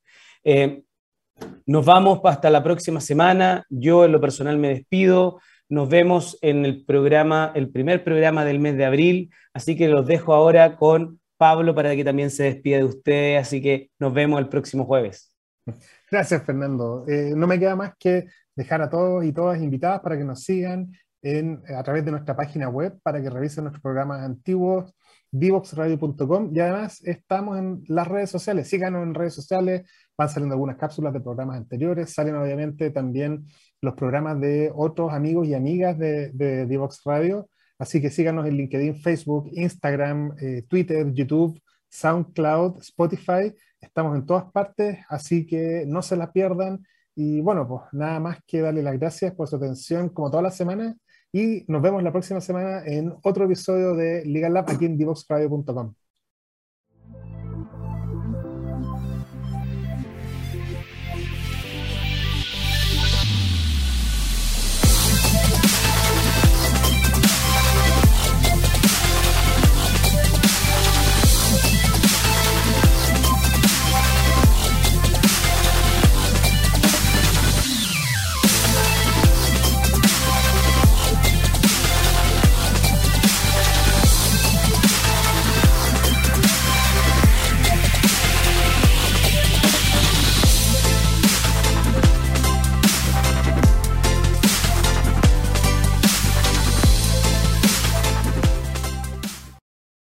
[0.42, 0.84] Eh,
[1.66, 3.64] nos vamos hasta la próxima semana.
[3.68, 5.40] Yo en lo personal me despido.
[5.68, 9.30] Nos vemos en el programa, el primer programa del mes de abril.
[9.54, 13.40] Así que los dejo ahora con Pablo para que también se despida de ustedes.
[13.40, 15.34] Así que nos vemos el próximo jueves.
[16.10, 17.04] Gracias, Fernando.
[17.06, 18.26] Eh, no me queda más que
[18.56, 20.90] dejar a todos y todas invitadas para que nos sigan
[21.76, 24.94] a través de nuestra página web para que revisen nuestros programas antiguos,
[25.30, 29.82] divoxradio.com y además estamos en las redes sociales, síganos en redes sociales,
[30.20, 33.46] van saliendo algunas cápsulas de programas anteriores, salen obviamente también
[33.80, 37.48] los programas de otros amigos y amigas de, Divox Radio,
[37.78, 41.58] así que síganos en LinkedIn, Facebook, Instagram, eh, Twitter, YouTube,
[41.88, 46.84] SoundCloud, Spotify, estamos en todas partes, así que no se la pierdan.
[47.14, 50.56] Y bueno, pues nada más que darle las gracias por su atención como todas las
[50.56, 50.96] semanas
[51.32, 55.94] y nos vemos la próxima semana en otro episodio de Legal Lab aquí en divoxradio.com.